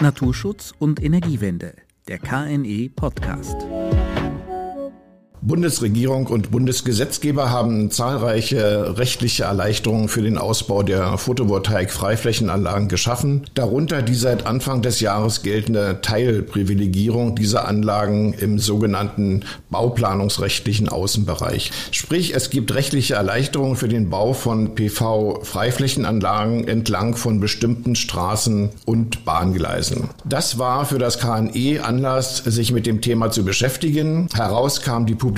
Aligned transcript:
Naturschutz 0.00 0.72
und 0.78 1.02
Energiewende, 1.02 1.74
der 2.06 2.18
KNE 2.18 2.88
Podcast. 2.94 3.56
Bundesregierung 5.48 6.26
und 6.26 6.50
Bundesgesetzgeber 6.50 7.50
haben 7.50 7.90
zahlreiche 7.90 8.98
rechtliche 8.98 9.44
Erleichterungen 9.44 10.08
für 10.08 10.20
den 10.20 10.36
Ausbau 10.36 10.82
der 10.82 11.16
Photovoltaik-Freiflächenanlagen 11.16 12.88
geschaffen, 12.88 13.46
darunter 13.54 14.02
die 14.02 14.14
seit 14.14 14.46
Anfang 14.46 14.82
des 14.82 15.00
Jahres 15.00 15.42
geltende 15.42 16.00
Teilprivilegierung 16.02 17.34
dieser 17.34 17.66
Anlagen 17.66 18.34
im 18.34 18.58
sogenannten 18.58 19.46
bauplanungsrechtlichen 19.70 20.90
Außenbereich. 20.90 21.70
Sprich, 21.92 22.34
es 22.34 22.50
gibt 22.50 22.74
rechtliche 22.74 23.14
Erleichterungen 23.14 23.76
für 23.76 23.88
den 23.88 24.10
Bau 24.10 24.34
von 24.34 24.74
PV-Freiflächenanlagen 24.74 26.68
entlang 26.68 27.16
von 27.16 27.40
bestimmten 27.40 27.96
Straßen 27.96 28.68
und 28.84 29.24
Bahngleisen. 29.24 30.10
Das 30.26 30.58
war 30.58 30.84
für 30.84 30.98
das 30.98 31.18
KNE 31.18 31.82
Anlass, 31.82 32.36
sich 32.36 32.70
mit 32.70 32.84
dem 32.84 33.00
Thema 33.00 33.30
zu 33.30 33.46
beschäftigen. 33.46 34.28
Heraus 34.34 34.82
kam 34.82 35.06
die 35.06 35.14
Publikation 35.14 35.37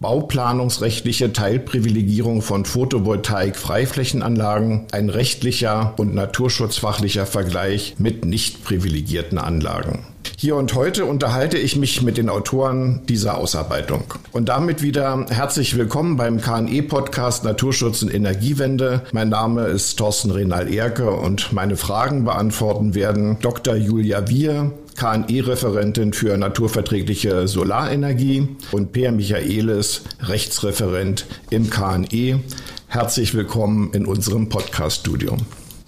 Bauplanungsrechtliche 0.00 1.32
Teilprivilegierung 1.32 2.42
von 2.42 2.64
Photovoltaik-Freiflächenanlagen, 2.64 4.86
ein 4.92 5.08
rechtlicher 5.08 5.94
und 5.96 6.14
naturschutzfachlicher 6.14 7.26
Vergleich 7.26 7.96
mit 7.98 8.24
nicht 8.24 8.64
privilegierten 8.64 9.38
Anlagen. 9.38 10.04
Hier 10.36 10.54
und 10.54 10.74
heute 10.74 11.04
unterhalte 11.04 11.58
ich 11.58 11.74
mich 11.74 12.02
mit 12.02 12.16
den 12.16 12.28
Autoren 12.28 13.00
dieser 13.08 13.38
Ausarbeitung. 13.38 14.04
Und 14.30 14.48
damit 14.48 14.82
wieder 14.82 15.26
herzlich 15.28 15.76
willkommen 15.76 16.16
beim 16.16 16.40
KNE-Podcast 16.40 17.42
Naturschutz 17.42 18.02
und 18.02 18.14
Energiewende. 18.14 19.02
Mein 19.10 19.30
Name 19.30 19.66
ist 19.66 19.96
Thorsten 19.96 20.30
Renal-Erke 20.30 21.10
und 21.10 21.52
meine 21.52 21.76
Fragen 21.76 22.24
beantworten 22.24 22.94
werden 22.94 23.38
Dr. 23.40 23.74
Julia 23.74 24.28
Wier, 24.28 24.70
KNE-Referentin 24.98 26.12
für 26.12 26.36
naturverträgliche 26.36 27.46
Solarenergie 27.46 28.48
und 28.72 28.90
Peer 28.90 29.12
Michaelis, 29.12 30.02
Rechtsreferent 30.20 31.24
im 31.50 31.70
KNE. 31.70 32.40
Herzlich 32.88 33.32
willkommen 33.32 33.92
in 33.92 34.06
unserem 34.06 34.48
Podcast-Studio. 34.48 35.36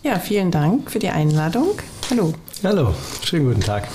Ja, 0.05 0.20
vielen 0.20 0.53
Dank 0.53 0.92
für 0.92 1.00
die 1.00 1.08
Einladung. 1.08 1.72
Hallo. 2.08 2.34
Hallo, 2.62 2.94
schönen 3.25 3.47
guten 3.47 3.61
Tag. 3.61 3.88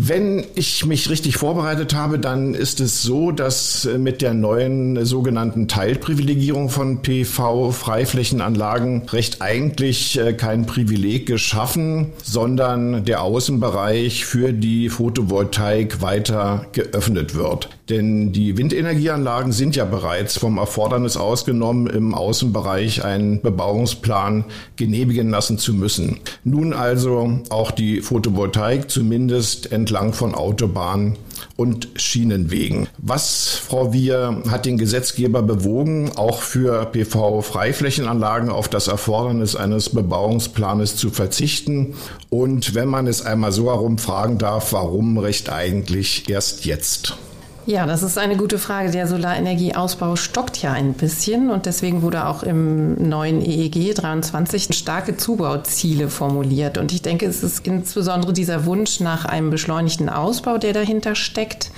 Wenn 0.00 0.46
ich 0.54 0.86
mich 0.86 1.10
richtig 1.10 1.38
vorbereitet 1.38 1.92
habe, 1.92 2.20
dann 2.20 2.54
ist 2.54 2.78
es 2.78 3.02
so, 3.02 3.32
dass 3.32 3.84
äh, 3.84 3.98
mit 3.98 4.22
der 4.22 4.32
neuen 4.32 5.04
sogenannten 5.04 5.66
Teilprivilegierung 5.66 6.68
von 6.68 7.02
PV-Freiflächenanlagen 7.02 9.08
recht 9.08 9.42
eigentlich 9.42 10.16
äh, 10.16 10.34
kein 10.34 10.66
Privileg 10.66 11.26
geschaffen, 11.26 12.12
sondern 12.22 13.06
der 13.06 13.22
Außenbereich 13.22 14.24
für 14.24 14.52
die 14.52 14.88
Photovoltaik 14.88 16.00
weiter 16.00 16.66
geöffnet 16.70 17.34
wird. 17.34 17.68
Denn 17.88 18.32
die 18.32 18.58
Windenergieanlagen 18.58 19.52
sind 19.52 19.74
ja 19.74 19.86
bereits 19.86 20.38
vom 20.38 20.58
Erfordernis 20.58 21.16
ausgenommen, 21.16 21.86
im 21.86 22.14
Außenbereich 22.14 23.04
einen 23.04 23.40
Bebauungsplan 23.40 24.44
genehmigen 24.76 25.30
lassen 25.30 25.58
zu 25.58 25.72
müssen. 25.72 26.20
Nun 26.44 26.74
also 26.74 27.40
auch 27.48 27.70
die 27.70 28.02
Photovoltaik 28.02 28.90
zumindest 28.90 29.72
entlang 29.72 30.12
von 30.12 30.34
Autobahnen 30.34 31.16
und 31.56 31.88
Schienenwegen. 31.96 32.88
Was, 32.98 33.54
Frau 33.54 33.92
Wier, 33.92 34.42
hat 34.48 34.66
den 34.66 34.78
Gesetzgeber 34.78 35.42
bewogen, 35.42 36.12
auch 36.16 36.42
für 36.42 36.86
PV-Freiflächenanlagen 36.86 38.50
auf 38.50 38.68
das 38.68 38.88
Erfordernis 38.88 39.56
eines 39.56 39.88
Bebauungsplanes 39.90 40.96
zu 40.96 41.10
verzichten? 41.10 41.94
Und 42.28 42.74
wenn 42.74 42.88
man 42.88 43.06
es 43.06 43.22
einmal 43.22 43.52
so 43.52 43.66
herum 43.70 43.98
fragen 43.98 44.38
darf, 44.38 44.72
warum 44.72 45.18
recht 45.18 45.50
eigentlich 45.50 46.28
erst 46.28 46.64
jetzt? 46.64 47.16
Ja, 47.68 47.84
das 47.84 48.02
ist 48.02 48.16
eine 48.16 48.38
gute 48.38 48.58
Frage. 48.58 48.90
Der 48.92 49.06
Solarenergieausbau 49.06 50.16
stockt 50.16 50.56
ja 50.62 50.72
ein 50.72 50.94
bisschen 50.94 51.50
und 51.50 51.66
deswegen 51.66 52.00
wurde 52.00 52.26
auch 52.26 52.42
im 52.42 52.94
neuen 53.10 53.42
EEG 53.42 53.94
23 53.94 54.74
starke 54.74 55.18
Zubauziele 55.18 56.08
formuliert. 56.08 56.78
Und 56.78 56.92
ich 56.92 57.02
denke, 57.02 57.26
es 57.26 57.42
ist 57.42 57.66
insbesondere 57.66 58.32
dieser 58.32 58.64
Wunsch 58.64 59.00
nach 59.00 59.26
einem 59.26 59.50
beschleunigten 59.50 60.08
Ausbau, 60.08 60.56
der 60.56 60.72
dahinter 60.72 61.14
steckt. 61.14 61.70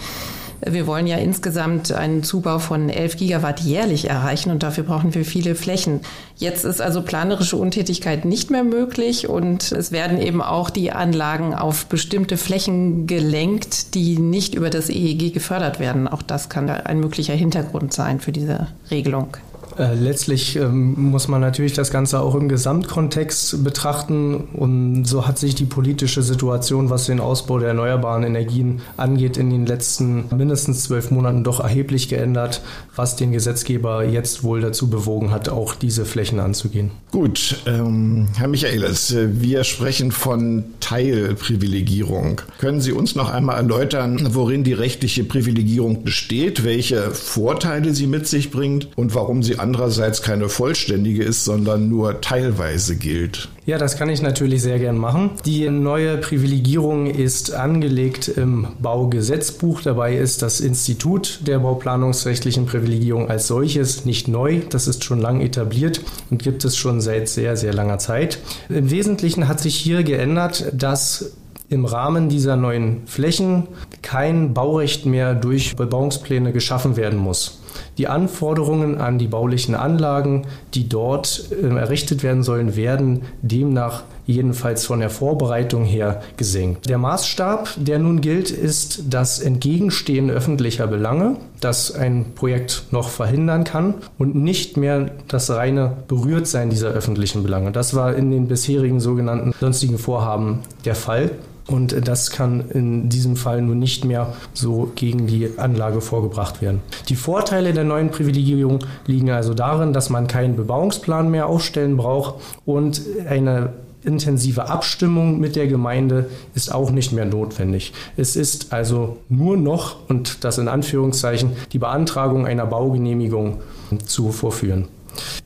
Wir 0.64 0.86
wollen 0.86 1.06
ja 1.06 1.16
insgesamt 1.16 1.90
einen 1.92 2.22
Zubau 2.22 2.58
von 2.58 2.90
11 2.90 3.16
Gigawatt 3.16 3.60
jährlich 3.60 4.10
erreichen 4.10 4.50
und 4.50 4.62
dafür 4.62 4.84
brauchen 4.84 5.14
wir 5.14 5.24
viele 5.24 5.54
Flächen. 5.54 6.00
Jetzt 6.36 6.64
ist 6.64 6.82
also 6.82 7.02
planerische 7.02 7.56
Untätigkeit 7.56 8.24
nicht 8.24 8.50
mehr 8.50 8.64
möglich 8.64 9.28
und 9.28 9.72
es 9.72 9.90
werden 9.90 10.20
eben 10.20 10.42
auch 10.42 10.68
die 10.68 10.92
Anlagen 10.92 11.54
auf 11.54 11.86
bestimmte 11.86 12.36
Flächen 12.36 13.06
gelenkt, 13.06 13.94
die 13.94 14.18
nicht 14.18 14.54
über 14.54 14.70
das 14.70 14.90
EEG 14.90 15.32
gefördert 15.32 15.80
werden. 15.80 16.08
Auch 16.08 16.22
das 16.22 16.48
kann 16.48 16.68
ein 16.68 17.00
möglicher 17.00 17.34
Hintergrund 17.34 17.94
sein 17.94 18.20
für 18.20 18.32
diese 18.32 18.68
Regelung. 18.90 19.36
Äh, 19.78 19.94
letztlich 19.94 20.56
ähm, 20.56 21.10
muss 21.10 21.28
man 21.28 21.40
natürlich 21.40 21.72
das 21.72 21.90
Ganze 21.90 22.20
auch 22.20 22.34
im 22.34 22.48
Gesamtkontext 22.48 23.62
betrachten 23.62 24.48
und 24.52 25.04
so 25.04 25.26
hat 25.26 25.38
sich 25.38 25.54
die 25.54 25.64
politische 25.64 26.22
Situation, 26.22 26.90
was 26.90 27.06
den 27.06 27.20
Ausbau 27.20 27.58
der 27.58 27.68
erneuerbaren 27.68 28.22
Energien 28.22 28.80
angeht, 28.96 29.36
in 29.36 29.50
den 29.50 29.66
letzten 29.66 30.24
mindestens 30.36 30.84
zwölf 30.84 31.10
Monaten 31.10 31.44
doch 31.44 31.60
erheblich 31.60 32.08
geändert, 32.08 32.62
was 32.96 33.16
den 33.16 33.32
Gesetzgeber 33.32 34.04
jetzt 34.04 34.42
wohl 34.42 34.60
dazu 34.60 34.90
bewogen 34.90 35.30
hat, 35.30 35.48
auch 35.48 35.74
diese 35.74 36.04
Flächen 36.04 36.40
anzugehen. 36.40 36.90
Gut, 37.10 37.62
ähm, 37.66 38.28
Herr 38.36 38.48
Michaelis, 38.48 39.14
wir 39.16 39.64
sprechen 39.64 40.12
von 40.12 40.64
Teilprivilegierung. 40.80 42.40
Können 42.58 42.80
Sie 42.80 42.92
uns 42.92 43.14
noch 43.14 43.30
einmal 43.30 43.56
erläutern, 43.56 44.28
worin 44.32 44.64
die 44.64 44.72
rechtliche 44.72 45.24
Privilegierung 45.24 46.02
besteht, 46.04 46.64
welche 46.64 47.10
Vorteile 47.10 47.94
sie 47.94 48.06
mit 48.06 48.26
sich 48.26 48.50
bringt 48.50 48.88
und 48.96 49.14
warum 49.14 49.42
sie 49.42 49.58
andererseits 49.70 50.20
keine 50.20 50.48
vollständige 50.48 51.22
ist, 51.22 51.44
sondern 51.44 51.88
nur 51.88 52.20
teilweise 52.20 52.96
gilt. 52.96 53.48
Ja, 53.66 53.78
das 53.78 53.96
kann 53.96 54.08
ich 54.08 54.20
natürlich 54.20 54.62
sehr 54.62 54.80
gern 54.80 54.98
machen. 54.98 55.30
Die 55.46 55.70
neue 55.70 56.16
Privilegierung 56.16 57.06
ist 57.06 57.54
angelegt 57.54 58.26
im 58.26 58.66
Baugesetzbuch. 58.80 59.80
Dabei 59.82 60.16
ist 60.16 60.42
das 60.42 60.58
Institut 60.58 61.46
der 61.46 61.60
bauplanungsrechtlichen 61.60 62.66
Privilegierung 62.66 63.30
als 63.30 63.46
solches 63.46 64.04
nicht 64.04 64.26
neu. 64.26 64.60
Das 64.68 64.88
ist 64.88 65.04
schon 65.04 65.20
lang 65.20 65.40
etabliert 65.40 66.00
und 66.30 66.42
gibt 66.42 66.64
es 66.64 66.76
schon 66.76 67.00
seit 67.00 67.28
sehr, 67.28 67.56
sehr 67.56 67.72
langer 67.72 67.98
Zeit. 67.98 68.40
Im 68.68 68.90
Wesentlichen 68.90 69.46
hat 69.46 69.60
sich 69.60 69.76
hier 69.76 70.02
geändert, 70.02 70.64
dass 70.72 71.36
im 71.68 71.84
Rahmen 71.84 72.28
dieser 72.28 72.56
neuen 72.56 73.06
Flächen 73.06 73.68
kein 74.02 74.52
Baurecht 74.52 75.06
mehr 75.06 75.36
durch 75.36 75.76
Bebauungspläne 75.76 76.52
geschaffen 76.52 76.96
werden 76.96 77.20
muss. 77.20 77.59
Die 77.98 78.08
Anforderungen 78.08 79.00
an 79.00 79.18
die 79.18 79.28
baulichen 79.28 79.74
Anlagen, 79.74 80.46
die 80.74 80.88
dort 80.88 81.50
äh, 81.50 81.66
errichtet 81.66 82.22
werden 82.22 82.42
sollen, 82.42 82.76
werden 82.76 83.22
demnach 83.42 84.04
jedenfalls 84.26 84.86
von 84.86 85.00
der 85.00 85.10
Vorbereitung 85.10 85.84
her 85.84 86.22
gesenkt. 86.36 86.88
Der 86.88 86.98
Maßstab, 86.98 87.70
der 87.76 87.98
nun 87.98 88.20
gilt, 88.20 88.50
ist 88.50 89.04
das 89.10 89.40
Entgegenstehen 89.40 90.30
öffentlicher 90.30 90.86
Belange, 90.86 91.36
das 91.60 91.92
ein 91.92 92.26
Projekt 92.34 92.84
noch 92.90 93.08
verhindern 93.08 93.64
kann 93.64 93.94
und 94.18 94.34
nicht 94.36 94.76
mehr 94.76 95.10
das 95.28 95.50
reine 95.50 95.96
Berührtsein 96.08 96.70
dieser 96.70 96.90
öffentlichen 96.90 97.42
Belange. 97.42 97.72
Das 97.72 97.94
war 97.94 98.14
in 98.14 98.30
den 98.30 98.46
bisherigen 98.48 99.00
sogenannten 99.00 99.52
sonstigen 99.58 99.98
Vorhaben 99.98 100.60
der 100.84 100.94
Fall. 100.94 101.32
Und 101.70 102.08
das 102.08 102.30
kann 102.30 102.68
in 102.70 103.08
diesem 103.08 103.36
Fall 103.36 103.62
nun 103.62 103.78
nicht 103.78 104.04
mehr 104.04 104.34
so 104.52 104.90
gegen 104.96 105.26
die 105.26 105.50
Anlage 105.56 106.00
vorgebracht 106.00 106.60
werden. 106.60 106.80
Die 107.08 107.14
Vorteile 107.14 107.72
der 107.72 107.84
neuen 107.84 108.10
Privilegierung 108.10 108.80
liegen 109.06 109.30
also 109.30 109.54
darin, 109.54 109.92
dass 109.92 110.10
man 110.10 110.26
keinen 110.26 110.56
Bebauungsplan 110.56 111.30
mehr 111.30 111.46
aufstellen 111.46 111.96
braucht 111.96 112.34
und 112.66 113.02
eine 113.28 113.72
intensive 114.02 114.68
Abstimmung 114.68 115.38
mit 115.38 115.56
der 115.56 115.66
Gemeinde 115.66 116.30
ist 116.54 116.74
auch 116.74 116.90
nicht 116.90 117.12
mehr 117.12 117.26
notwendig. 117.26 117.92
Es 118.16 118.34
ist 118.34 118.72
also 118.72 119.18
nur 119.28 119.56
noch, 119.56 120.08
und 120.08 120.42
das 120.42 120.58
in 120.58 120.68
Anführungszeichen, 120.68 121.52
die 121.72 121.78
Beantragung 121.78 122.46
einer 122.46 122.66
Baugenehmigung 122.66 123.58
zu 124.06 124.32
vorführen. 124.32 124.88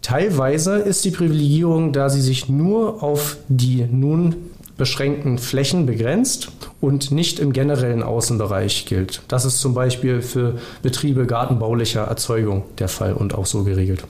Teilweise 0.03 0.77
ist 0.77 1.05
die 1.05 1.11
Privilegierung, 1.11 1.93
da 1.93 2.09
sie 2.09 2.21
sich 2.21 2.49
nur 2.49 3.03
auf 3.03 3.39
die 3.49 3.87
nun 3.91 4.37
beschränkten 4.77 5.39
Flächen 5.39 5.87
begrenzt 5.87 6.49
und 6.81 7.13
nicht 7.13 7.39
im 7.39 7.53
generellen 7.53 8.03
Außenbereich 8.03 8.87
gilt. 8.87 9.23
Das 9.29 9.45
ist 9.45 9.61
zum 9.61 9.75
Beispiel 9.75 10.21
für 10.21 10.59
Betriebe 10.83 11.27
gartenbaulicher 11.27 12.03
Erzeugung 12.03 12.65
der 12.79 12.89
Fall 12.89 13.15
und 13.15 13.35
auch 13.35 13.47
so 13.47 13.65
geregelt. 13.65 14.05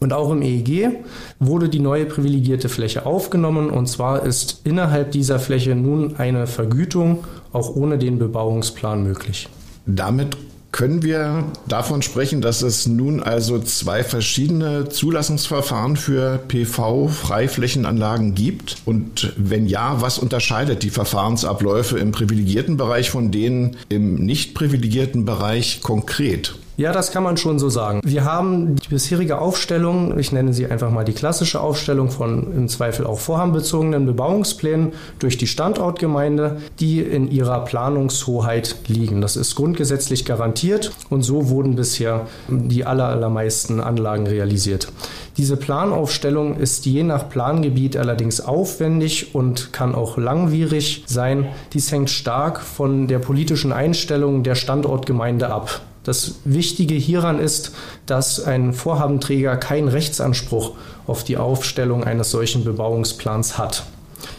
Und 0.00 0.12
auch 0.12 0.30
im 0.30 0.42
EEG 0.42 0.90
wurde 1.38 1.70
die 1.70 1.80
neue 1.80 2.04
privilegierte 2.04 2.68
Fläche 2.68 3.06
aufgenommen 3.06 3.70
und 3.70 3.86
zwar 3.86 4.24
ist 4.24 4.60
innerhalb 4.64 5.12
dieser 5.12 5.38
Fläche 5.38 5.74
nun 5.74 6.16
eine 6.16 6.46
Vergütung 6.46 7.24
auch 7.52 7.74
ohne 7.74 7.96
den 7.96 8.18
Bebauungsplan 8.18 9.02
möglich. 9.02 9.48
Damit 9.86 10.36
Können 10.74 11.04
wir 11.04 11.44
davon 11.68 12.02
sprechen, 12.02 12.40
dass 12.40 12.60
es 12.62 12.88
nun 12.88 13.22
also 13.22 13.60
zwei 13.60 14.02
verschiedene 14.02 14.88
Zulassungsverfahren 14.88 15.96
für 15.96 16.40
PV-Freiflächenanlagen 16.48 18.34
gibt? 18.34 18.78
Und 18.84 19.34
wenn 19.36 19.68
ja, 19.68 20.00
was 20.02 20.18
unterscheidet 20.18 20.82
die 20.82 20.90
Verfahrensabläufe 20.90 21.96
im 22.00 22.10
privilegierten 22.10 22.76
Bereich 22.76 23.10
von 23.10 23.30
denen 23.30 23.76
im 23.88 24.16
nicht 24.16 24.54
privilegierten 24.54 25.24
Bereich 25.24 25.80
konkret? 25.80 26.56
Ja, 26.76 26.90
das 26.90 27.12
kann 27.12 27.22
man 27.22 27.36
schon 27.36 27.60
so 27.60 27.68
sagen. 27.68 28.00
Wir 28.04 28.24
haben 28.24 28.74
die 28.74 28.88
bisherige 28.88 29.38
Aufstellung, 29.38 30.18
ich 30.18 30.32
nenne 30.32 30.52
sie 30.52 30.66
einfach 30.66 30.90
mal 30.90 31.04
die 31.04 31.12
klassische 31.12 31.60
Aufstellung 31.60 32.10
von 32.10 32.52
im 32.52 32.68
Zweifel 32.68 33.06
auch 33.06 33.20
vorhabenbezogenen 33.20 34.06
Bebauungsplänen 34.06 34.92
durch 35.20 35.38
die 35.38 35.46
Standortgemeinde, 35.46 36.60
die 36.80 37.00
in 37.00 37.30
ihrer 37.30 37.64
Planungshoheit 37.64 38.74
liegen. 38.88 39.20
Das 39.20 39.36
ist 39.36 39.54
grundgesetzlich 39.54 40.24
garantiert 40.24 40.90
und 41.10 41.22
so 41.22 41.48
wurden 41.48 41.76
bisher 41.76 42.26
die 42.48 42.84
allermeisten 42.84 43.80
Anlagen 43.80 44.26
realisiert. 44.26 44.88
Diese 45.36 45.56
Planaufstellung 45.56 46.56
ist 46.56 46.86
je 46.86 47.04
nach 47.04 47.28
Plangebiet 47.28 47.96
allerdings 47.96 48.40
aufwendig 48.40 49.32
und 49.34 49.72
kann 49.72 49.94
auch 49.94 50.16
langwierig 50.16 51.04
sein. 51.06 51.46
Dies 51.72 51.92
hängt 51.92 52.10
stark 52.10 52.60
von 52.60 53.06
der 53.06 53.20
politischen 53.20 53.72
Einstellung 53.72 54.42
der 54.42 54.56
Standortgemeinde 54.56 55.52
ab. 55.52 55.82
Das 56.04 56.36
Wichtige 56.44 56.94
hieran 56.94 57.40
ist, 57.40 57.72
dass 58.06 58.38
ein 58.44 58.74
Vorhabenträger 58.74 59.56
keinen 59.56 59.88
Rechtsanspruch 59.88 60.72
auf 61.06 61.24
die 61.24 61.38
Aufstellung 61.38 62.04
eines 62.04 62.30
solchen 62.30 62.62
Bebauungsplans 62.62 63.58
hat. 63.58 63.84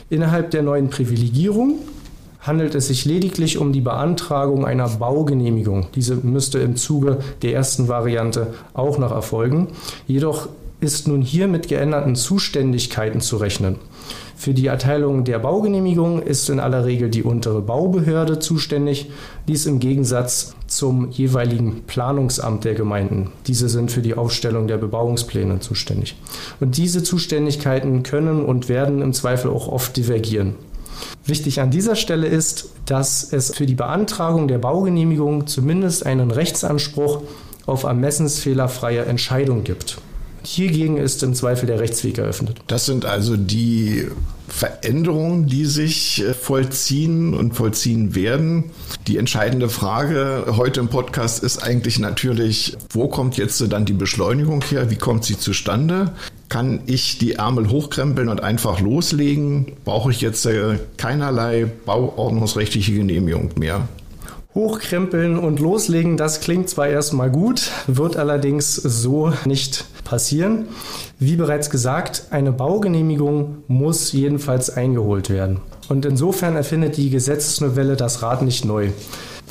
Innerhalb 0.10 0.52
der 0.52 0.62
neuen 0.62 0.90
Privilegierung 0.90 1.80
handelt 2.40 2.76
es 2.76 2.88
sich 2.88 3.06
lediglich 3.06 3.58
um 3.58 3.74
die 3.74 3.82
Beantragung 3.82 4.66
einer 4.66 4.88
Baugenehmigung. 4.88 5.88
Diese 5.96 6.16
müsste 6.16 6.60
im 6.60 6.76
Zuge 6.76 7.18
der 7.42 7.54
ersten 7.54 7.88
Variante 7.88 8.54
auch 8.76 9.00
noch 9.00 9.12
erfolgen. 9.12 9.70
Jedoch 10.06 10.48
ist 10.80 11.08
nun 11.08 11.24
hier 11.24 11.48
mit 11.48 11.68
geänderten 11.68 12.16
Zuständigkeiten 12.16 13.22
zu 13.22 13.38
rechnen. 13.38 13.78
Für 14.36 14.54
die 14.54 14.68
Erteilung 14.68 15.24
der 15.24 15.40
Baugenehmigung 15.40 16.22
ist 16.22 16.50
in 16.50 16.60
aller 16.60 16.86
Regel 16.86 17.10
die 17.10 17.24
untere 17.24 17.62
Baubehörde 17.62 18.40
zuständig, 18.40 19.10
dies 19.48 19.66
im 19.66 19.80
Gegensatz 19.80 20.54
zum 20.68 21.10
jeweiligen 21.10 21.84
Planungsamt 21.88 22.66
der 22.66 22.76
Gemeinden. 22.76 23.32
Diese 23.48 23.70
sind 23.70 23.92
für 23.92 24.02
die 24.02 24.16
Aufstellung 24.16 24.68
der 24.68 24.78
Bebauungspläne 24.78 25.62
zuständig. 25.62 26.16
Und 26.60 26.78
diese 26.78 27.02
Zuständigkeiten 27.02 28.04
können 28.04 28.44
und 28.44 28.68
werden 28.68 29.02
im 29.02 29.14
Zweifel 29.14 29.50
auch 29.50 29.70
oft 29.70 29.96
divergieren. 29.96 30.56
Wichtig 31.26 31.60
an 31.60 31.72
dieser 31.72 31.96
Stelle 31.96 32.28
ist, 32.28 32.70
dass 32.86 33.32
es 33.32 33.56
für 33.56 33.66
die 33.66 33.74
Beantragung 33.74 34.48
der 34.48 34.60
Baugenehmigung 34.60 35.48
zumindest 35.48 36.06
einen 36.06 36.30
Rechtsanspruch 36.30 37.22
auf 37.66 37.84
ermessensfehlerfreie 37.84 39.06
Entscheidung 39.06 39.64
gibt. 39.64 39.98
Hiergegen 40.46 40.98
ist 40.98 41.24
im 41.24 41.34
Zweifel 41.34 41.66
der 41.66 41.80
Rechtsweg 41.80 42.18
eröffnet. 42.18 42.62
Das 42.68 42.86
sind 42.86 43.06
also 43.06 43.36
die 43.38 44.08
Veränderungen, 44.48 45.48
die 45.48 45.66
sich 45.66 46.24
äh, 46.24 46.34
vollziehen 46.34 47.34
und 47.34 47.56
vollziehen 47.56 48.16
werden. 48.16 48.66
Die 49.08 49.18
entscheidende 49.18 49.70
Frage 49.70 50.46
heute 50.56 50.80
im 50.80 50.88
Podcast 50.88 51.44
ist 51.44 51.64
eigentlich 51.64 52.00
natürlich, 52.00 52.78
wo 52.92 53.08
kommt 53.08 53.38
jetzt 53.38 53.62
dann 53.72 53.86
die 53.86 53.94
Beschleunigung 53.94 54.62
her? 54.62 54.90
Wie 54.90 54.96
kommt 54.96 55.26
sie 55.26 55.38
zustande? 55.38 56.14
Kann 56.48 56.82
ich 56.86 57.18
die 57.18 57.34
Ärmel 57.34 57.70
hochkrempeln 57.70 58.30
und 58.30 58.42
einfach 58.42 58.80
loslegen? 58.80 59.74
Brauche 59.84 60.12
ich 60.12 60.22
jetzt 60.22 60.46
äh, 60.46 60.78
keinerlei 60.98 61.66
bauordnungsrechtliche 61.86 62.94
Genehmigung 62.94 63.52
mehr? 63.58 63.88
Hochkrempeln 64.54 65.38
und 65.38 65.60
loslegen, 65.60 66.16
das 66.16 66.40
klingt 66.40 66.70
zwar 66.70 66.88
erstmal 66.88 67.30
gut, 67.30 67.72
wird 67.88 68.16
allerdings 68.16 68.76
so 68.76 69.34
nicht 69.44 69.84
passieren. 70.06 70.70
Wie 71.20 71.36
bereits 71.36 71.70
gesagt, 71.70 72.28
eine 72.32 72.54
Baugenehmigung 72.54 73.58
muss 73.68 74.14
jedenfalls 74.14 74.70
eingeholt 74.70 75.30
werden. 75.30 75.60
Und 75.90 76.06
insofern 76.06 76.56
erfindet 76.56 76.96
die 76.96 77.10
Gesetzesnovelle 77.10 77.98
das 77.98 78.22
Rad 78.22 78.42
nicht 78.42 78.64
neu. 78.64 78.92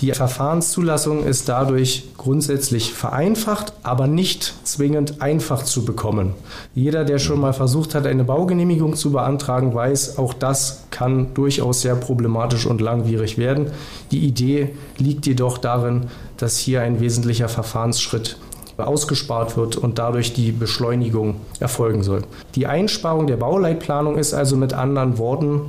Die 0.00 0.10
Verfahrenszulassung 0.10 1.24
ist 1.24 1.48
dadurch 1.48 2.08
grundsätzlich 2.16 2.92
vereinfacht, 2.92 3.72
aber 3.84 4.08
nicht 4.08 4.54
zwingend 4.64 5.22
einfach 5.22 5.62
zu 5.62 5.84
bekommen. 5.84 6.34
Jeder, 6.74 7.04
der 7.04 7.20
schon 7.20 7.40
mal 7.40 7.52
versucht 7.52 7.94
hat, 7.94 8.06
eine 8.06 8.24
Baugenehmigung 8.24 8.96
zu 8.96 9.12
beantragen, 9.12 9.72
weiß, 9.72 10.18
auch 10.18 10.34
das 10.34 10.84
kann 10.90 11.32
durchaus 11.34 11.82
sehr 11.82 11.94
problematisch 11.94 12.66
und 12.66 12.80
langwierig 12.80 13.38
werden. 13.38 13.70
Die 14.10 14.26
Idee 14.26 14.74
liegt 14.98 15.26
jedoch 15.26 15.58
darin, 15.58 16.06
dass 16.38 16.58
hier 16.58 16.82
ein 16.82 16.98
wesentlicher 16.98 17.48
Verfahrensschritt 17.48 18.36
ausgespart 18.76 19.56
wird 19.56 19.76
und 19.76 19.98
dadurch 19.98 20.32
die 20.32 20.52
Beschleunigung 20.52 21.36
erfolgen 21.60 22.02
soll. 22.02 22.22
Die 22.54 22.66
Einsparung 22.66 23.26
der 23.26 23.36
Bauleitplanung 23.36 24.16
ist 24.16 24.34
also 24.34 24.56
mit 24.56 24.72
anderen 24.72 25.18
Worten 25.18 25.60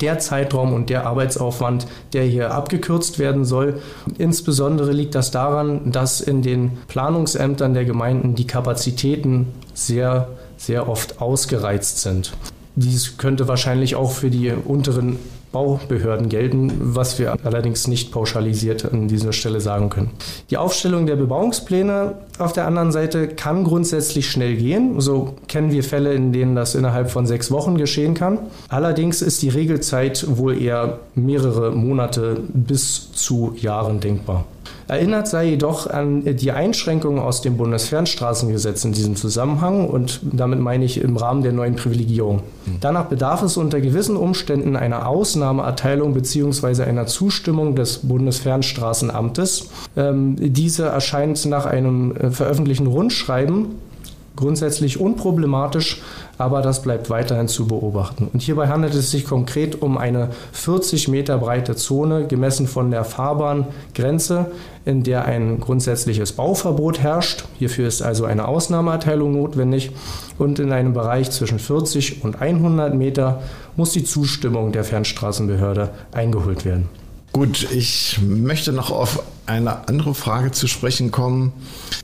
der 0.00 0.18
Zeitraum 0.18 0.72
und 0.72 0.90
der 0.90 1.06
Arbeitsaufwand, 1.06 1.86
der 2.12 2.24
hier 2.24 2.52
abgekürzt 2.52 3.18
werden 3.18 3.44
soll. 3.44 3.80
Insbesondere 4.18 4.92
liegt 4.92 5.14
das 5.14 5.30
daran, 5.30 5.92
dass 5.92 6.20
in 6.20 6.42
den 6.42 6.78
Planungsämtern 6.88 7.74
der 7.74 7.84
Gemeinden 7.84 8.34
die 8.34 8.46
Kapazitäten 8.46 9.48
sehr, 9.74 10.28
sehr 10.56 10.88
oft 10.88 11.20
ausgereizt 11.20 12.00
sind. 12.00 12.32
Dies 12.74 13.18
könnte 13.18 13.48
wahrscheinlich 13.48 13.96
auch 13.96 14.12
für 14.12 14.30
die 14.30 14.50
unteren 14.50 15.18
Baubehörden 15.52 16.28
gelten, 16.28 16.72
was 16.80 17.18
wir 17.18 17.36
allerdings 17.44 17.86
nicht 17.86 18.10
pauschalisiert 18.10 18.90
an 18.90 19.06
dieser 19.06 19.32
Stelle 19.32 19.60
sagen 19.60 19.90
können. 19.90 20.10
Die 20.50 20.56
Aufstellung 20.56 21.06
der 21.06 21.16
Bebauungspläne 21.16 22.14
auf 22.38 22.52
der 22.52 22.66
anderen 22.66 22.90
Seite 22.90 23.28
kann 23.28 23.64
grundsätzlich 23.64 24.30
schnell 24.30 24.56
gehen. 24.56 25.00
So 25.00 25.34
kennen 25.48 25.70
wir 25.70 25.84
Fälle, 25.84 26.14
in 26.14 26.32
denen 26.32 26.56
das 26.56 26.74
innerhalb 26.74 27.10
von 27.10 27.26
sechs 27.26 27.50
Wochen 27.50 27.76
geschehen 27.76 28.14
kann. 28.14 28.38
Allerdings 28.68 29.22
ist 29.22 29.42
die 29.42 29.50
Regelzeit 29.50 30.24
wohl 30.28 30.60
eher 30.60 31.00
mehrere 31.14 31.70
Monate 31.72 32.40
bis 32.52 33.12
zu 33.12 33.54
Jahren 33.56 34.00
denkbar. 34.00 34.46
Erinnert 34.92 35.26
sei 35.26 35.46
jedoch 35.46 35.86
an 35.86 36.22
die 36.22 36.52
Einschränkungen 36.52 37.18
aus 37.18 37.40
dem 37.40 37.56
Bundesfernstraßengesetz 37.56 38.84
in 38.84 38.92
diesem 38.92 39.16
Zusammenhang 39.16 39.88
und 39.88 40.20
damit 40.22 40.60
meine 40.60 40.84
ich 40.84 41.00
im 41.00 41.16
Rahmen 41.16 41.42
der 41.42 41.52
neuen 41.52 41.76
Privilegierung. 41.76 42.42
Danach 42.82 43.06
bedarf 43.06 43.40
es 43.42 43.56
unter 43.56 43.80
gewissen 43.80 44.18
Umständen 44.18 44.76
einer 44.76 45.08
Ausnahmeerteilung 45.08 46.12
bzw. 46.12 46.82
einer 46.82 47.06
Zustimmung 47.06 47.74
des 47.74 48.00
Bundesfernstraßenamtes. 48.00 49.70
Ähm, 49.96 50.36
diese 50.38 50.84
erscheint 50.84 51.42
nach 51.46 51.64
einem 51.64 52.14
äh, 52.14 52.30
veröffentlichten 52.30 52.86
Rundschreiben 52.86 53.68
grundsätzlich 54.36 54.98
unproblematisch, 54.98 56.02
aber 56.38 56.62
das 56.62 56.82
bleibt 56.82 57.10
weiterhin 57.10 57.48
zu 57.48 57.66
beobachten. 57.66 58.28
Und 58.32 58.42
hierbei 58.42 58.68
handelt 58.68 58.94
es 58.94 59.10
sich 59.10 59.24
konkret 59.24 59.82
um 59.82 59.98
eine 59.98 60.30
40 60.52 61.08
Meter 61.08 61.38
breite 61.38 61.76
Zone, 61.76 62.26
gemessen 62.26 62.66
von 62.66 62.90
der 62.90 63.04
Fahrbahngrenze, 63.04 64.46
in 64.84 65.02
der 65.02 65.26
ein 65.26 65.60
grundsätzliches 65.60 66.32
Bauverbot 66.32 67.00
herrscht. 67.00 67.44
Hierfür 67.58 67.86
ist 67.86 68.02
also 68.02 68.24
eine 68.24 68.48
Ausnahmeerteilung 68.48 69.32
notwendig. 69.32 69.92
Und 70.38 70.58
in 70.58 70.72
einem 70.72 70.92
Bereich 70.92 71.30
zwischen 71.30 71.58
40 71.58 72.24
und 72.24 72.40
100 72.40 72.94
Meter 72.94 73.42
muss 73.76 73.92
die 73.92 74.04
Zustimmung 74.04 74.72
der 74.72 74.84
Fernstraßenbehörde 74.84 75.90
eingeholt 76.12 76.64
werden. 76.64 76.88
Gut, 77.32 77.66
ich 77.72 78.18
möchte 78.20 78.72
noch 78.72 78.90
auf 78.90 79.22
eine 79.46 79.88
andere 79.88 80.14
Frage 80.14 80.50
zu 80.52 80.66
sprechen 80.66 81.10
kommen. 81.10 81.54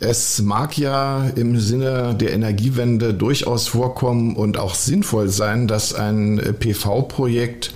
Es 0.00 0.40
mag 0.40 0.78
ja 0.78 1.28
im 1.36 1.60
Sinne 1.60 2.14
der 2.14 2.32
Energiewende 2.32 3.12
durchaus 3.12 3.68
vorkommen 3.68 4.36
und 4.36 4.56
auch 4.56 4.74
sinnvoll 4.74 5.28
sein, 5.28 5.68
dass 5.68 5.92
ein 5.92 6.56
PV-Projekt 6.58 7.74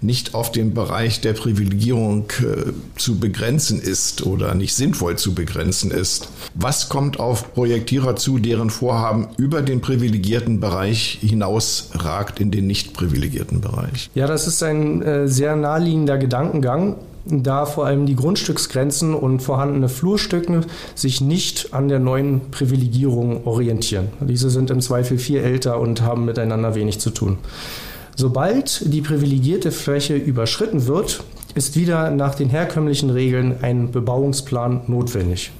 nicht 0.00 0.34
auf 0.34 0.52
den 0.52 0.74
Bereich 0.74 1.20
der 1.20 1.32
Privilegierung 1.32 2.26
äh, 2.40 2.72
zu 2.96 3.18
begrenzen 3.18 3.80
ist 3.80 4.26
oder 4.26 4.54
nicht 4.54 4.74
sinnvoll 4.74 5.16
zu 5.16 5.34
begrenzen 5.34 5.90
ist. 5.90 6.28
Was 6.54 6.88
kommt 6.88 7.20
auf 7.20 7.54
Projektierer 7.54 8.16
zu, 8.16 8.38
deren 8.38 8.70
Vorhaben 8.70 9.28
über 9.36 9.62
den 9.62 9.80
privilegierten 9.80 10.60
Bereich 10.60 11.18
hinaus 11.20 11.90
ragt 11.94 12.40
in 12.40 12.50
den 12.50 12.66
nicht 12.66 12.94
privilegierten 12.94 13.60
Bereich? 13.60 14.10
Ja, 14.14 14.26
das 14.26 14.46
ist 14.46 14.62
ein 14.62 15.02
äh, 15.02 15.28
sehr 15.28 15.56
naheliegender 15.56 16.18
Gedankengang 16.18 16.96
da 17.24 17.66
vor 17.66 17.86
allem 17.86 18.06
die 18.06 18.16
Grundstücksgrenzen 18.16 19.14
und 19.14 19.40
vorhandene 19.40 19.88
Flurstücke 19.88 20.62
sich 20.94 21.20
nicht 21.20 21.72
an 21.72 21.88
der 21.88 21.98
neuen 21.98 22.50
Privilegierung 22.50 23.46
orientieren. 23.46 24.08
Diese 24.20 24.50
sind 24.50 24.70
im 24.70 24.80
Zweifel 24.80 25.18
viel 25.18 25.38
älter 25.38 25.78
und 25.78 26.02
haben 26.02 26.24
miteinander 26.24 26.74
wenig 26.74 26.98
zu 26.98 27.10
tun. 27.10 27.38
Sobald 28.16 28.92
die 28.92 29.00
privilegierte 29.00 29.72
Fläche 29.72 30.16
überschritten 30.16 30.86
wird, 30.86 31.24
ist 31.54 31.76
wieder 31.76 32.10
nach 32.10 32.34
den 32.34 32.50
herkömmlichen 32.50 33.10
Regeln 33.10 33.56
ein 33.62 33.90
Bebauungsplan 33.90 34.82
notwendig. 34.86 35.50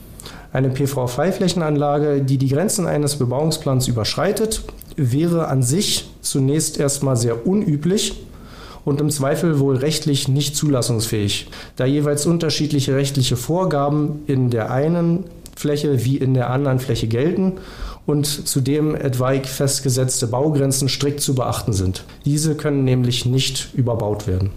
Eine 0.53 0.69
PV-Freiflächenanlage, 0.69 2.23
die 2.23 2.37
die 2.37 2.49
Grenzen 2.49 2.87
eines 2.87 3.17
Bebauungsplans 3.17 3.89
überschreitet, 3.89 4.63
wäre 4.97 5.49
an 5.49 5.63
sich 5.63 6.11
zunächst 6.21 6.79
erstmal 6.79 7.17
sehr 7.17 7.47
unüblich 7.47 8.23
und 8.85 9.01
im 9.01 9.09
Zweifel 9.09 9.59
wohl 9.59 9.77
rechtlich 9.77 10.29
nicht 10.29 10.55
zulassungsfähig, 10.55 11.49
da 11.77 11.87
jeweils 11.87 12.27
unterschiedliche 12.27 12.95
rechtliche 12.95 13.37
Vorgaben 13.37 14.21
in 14.27 14.51
der 14.51 14.71
einen 14.71 15.25
Fläche 15.57 16.05
wie 16.05 16.17
in 16.17 16.35
der 16.35 16.51
anderen 16.51 16.81
Fläche 16.81 17.07
gelten 17.07 17.55
und 18.07 18.27
zudem 18.27 18.95
etwaig 18.95 19.47
festgesetzte 19.47 20.27
Baugrenzen 20.27 20.89
strikt 20.89 21.21
zu 21.21 21.35
beachten 21.35 21.73
sind. 21.73 22.05
Diese 22.25 22.57
können 22.57 22.85
nämlich 22.85 23.27
nicht 23.27 23.71
überbaut 23.75 24.27
werden. 24.27 24.51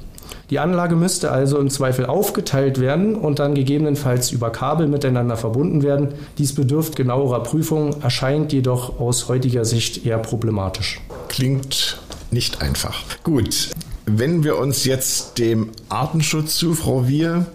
Die 0.50 0.60
Anlage 0.60 0.96
müsste 0.96 1.32
also 1.32 1.58
im 1.58 1.70
Zweifel 1.70 2.06
aufgeteilt 2.06 2.80
werden 2.80 3.16
und 3.16 3.40
dann 3.40 3.56
gegebenenfalls 3.56 4.32
über 4.32 4.52
Kabel 4.52 4.88
miteinander 4.88 5.38
verbunden 5.38 5.82
werden. 5.82 6.10
Dies 6.38 6.54
bedürft 6.54 6.96
genauerer 6.96 7.42
Prüfung, 7.42 8.02
erscheint 8.02 8.54
jedoch 8.54 9.00
aus 9.00 9.28
heutiger 9.28 9.66
Sicht 9.66 10.06
eher 10.06 10.20
problematisch. 10.20 11.02
Klingt 11.30 12.00
nicht 12.32 12.62
einfach. 12.62 13.04
Gut, 13.24 13.72
wenn 14.06 14.44
wir 14.44 14.58
uns 14.58 14.86
jetzt 14.86 15.40
dem 15.40 15.72
Artenschutz 15.90 16.56
zu, 16.56 16.76
Frau 16.76 17.08
Wier, 17.08 17.48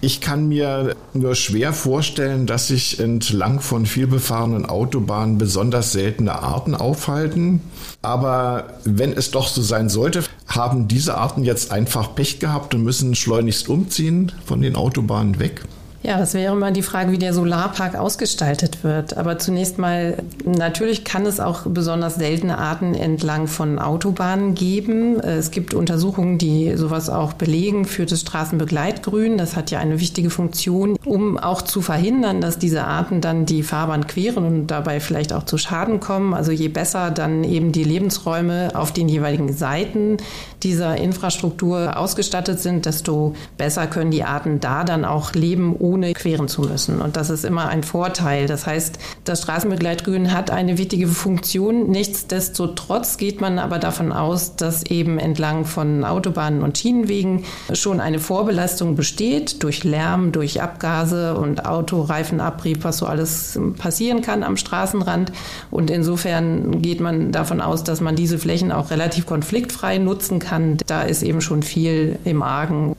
ich 0.00 0.20
kann 0.20 0.48
mir 0.48 0.96
nur 1.12 1.34
schwer 1.34 1.72
vorstellen, 1.72 2.46
dass 2.46 2.68
sich 2.68 2.98
entlang 2.98 3.60
von 3.60 3.84
vielbefahrenen 3.84 4.66
Autobahnen 4.66 5.38
besonders 5.38 5.92
seltene 5.92 6.42
Arten 6.42 6.74
aufhalten. 6.74 7.60
Aber 8.00 8.78
wenn 8.84 9.12
es 9.12 9.30
doch 9.30 9.48
so 9.48 9.60
sein 9.60 9.88
sollte, 9.88 10.24
haben 10.46 10.88
diese 10.88 11.16
Arten 11.16 11.44
jetzt 11.44 11.70
einfach 11.70 12.14
Pech 12.14 12.38
gehabt 12.38 12.74
und 12.74 12.82
müssen 12.82 13.14
schleunigst 13.14 13.68
umziehen 13.68 14.32
von 14.44 14.62
den 14.62 14.76
Autobahnen 14.76 15.38
weg. 15.38 15.62
Ja, 16.00 16.16
das 16.16 16.32
wäre 16.32 16.54
mal 16.54 16.72
die 16.72 16.82
Frage, 16.82 17.10
wie 17.10 17.18
der 17.18 17.34
Solarpark 17.34 17.96
ausgestaltet 17.96 18.84
wird. 18.84 19.16
Aber 19.16 19.38
zunächst 19.38 19.78
mal, 19.78 20.18
natürlich 20.44 21.02
kann 21.02 21.26
es 21.26 21.40
auch 21.40 21.62
besonders 21.66 22.14
seltene 22.14 22.56
Arten 22.56 22.94
entlang 22.94 23.48
von 23.48 23.80
Autobahnen 23.80 24.54
geben. 24.54 25.18
Es 25.18 25.50
gibt 25.50 25.74
Untersuchungen, 25.74 26.38
die 26.38 26.76
sowas 26.76 27.10
auch 27.10 27.32
belegen 27.32 27.84
für 27.84 28.06
das 28.06 28.20
Straßenbegleitgrün. 28.20 29.38
Das 29.38 29.56
hat 29.56 29.72
ja 29.72 29.80
eine 29.80 29.98
wichtige 29.98 30.30
Funktion, 30.30 30.96
um 31.04 31.36
auch 31.36 31.62
zu 31.62 31.82
verhindern, 31.82 32.40
dass 32.40 32.60
diese 32.60 32.84
Arten 32.84 33.20
dann 33.20 33.44
die 33.44 33.64
Fahrbahn 33.64 34.06
queren 34.06 34.44
und 34.44 34.66
dabei 34.68 35.00
vielleicht 35.00 35.32
auch 35.32 35.42
zu 35.42 35.58
Schaden 35.58 35.98
kommen. 35.98 36.32
Also 36.32 36.52
je 36.52 36.68
besser 36.68 37.10
dann 37.10 37.42
eben 37.42 37.72
die 37.72 37.84
Lebensräume 37.84 38.70
auf 38.74 38.92
den 38.92 39.08
jeweiligen 39.08 39.52
Seiten 39.52 40.18
dieser 40.62 40.96
Infrastruktur 40.96 41.96
ausgestattet 41.96 42.60
sind, 42.60 42.86
desto 42.86 43.34
besser 43.56 43.88
können 43.88 44.12
die 44.12 44.24
Arten 44.24 44.60
da 44.60 44.84
dann 44.84 45.04
auch 45.04 45.32
leben, 45.34 45.74
ohne 45.88 46.12
queren 46.12 46.48
zu 46.48 46.62
müssen. 46.62 47.00
Und 47.00 47.16
das 47.16 47.30
ist 47.30 47.44
immer 47.44 47.68
ein 47.68 47.82
Vorteil. 47.82 48.46
Das 48.46 48.66
heißt, 48.66 48.98
das 49.24 49.42
Straßenbegleitgrün 49.42 50.32
hat 50.32 50.50
eine 50.50 50.76
wichtige 50.76 51.08
Funktion. 51.08 51.88
Nichtsdestotrotz 51.88 53.16
geht 53.16 53.40
man 53.40 53.58
aber 53.58 53.78
davon 53.78 54.12
aus, 54.12 54.56
dass 54.56 54.84
eben 54.84 55.18
entlang 55.18 55.64
von 55.64 56.04
Autobahnen 56.04 56.62
und 56.62 56.76
Schienenwegen 56.76 57.44
schon 57.72 58.00
eine 58.00 58.18
Vorbelastung 58.18 58.96
besteht 58.96 59.62
durch 59.62 59.84
Lärm, 59.84 60.32
durch 60.32 60.60
Abgase 60.60 61.34
und 61.34 61.64
Autoreifenabrieb, 61.64 62.84
was 62.84 62.98
so 62.98 63.06
alles 63.06 63.58
passieren 63.78 64.20
kann 64.20 64.42
am 64.42 64.58
Straßenrand. 64.58 65.32
Und 65.70 65.90
insofern 65.90 66.82
geht 66.82 67.00
man 67.00 67.32
davon 67.32 67.60
aus, 67.62 67.82
dass 67.82 68.00
man 68.00 68.14
diese 68.14 68.38
Flächen 68.38 68.72
auch 68.72 68.90
relativ 68.90 69.24
konfliktfrei 69.24 69.98
nutzen 69.98 70.38
kann. 70.38 70.76
Da 70.86 71.02
ist 71.02 71.22
eben 71.22 71.40
schon 71.40 71.62
viel 71.62 72.18
im 72.24 72.42
Argen. 72.42 72.94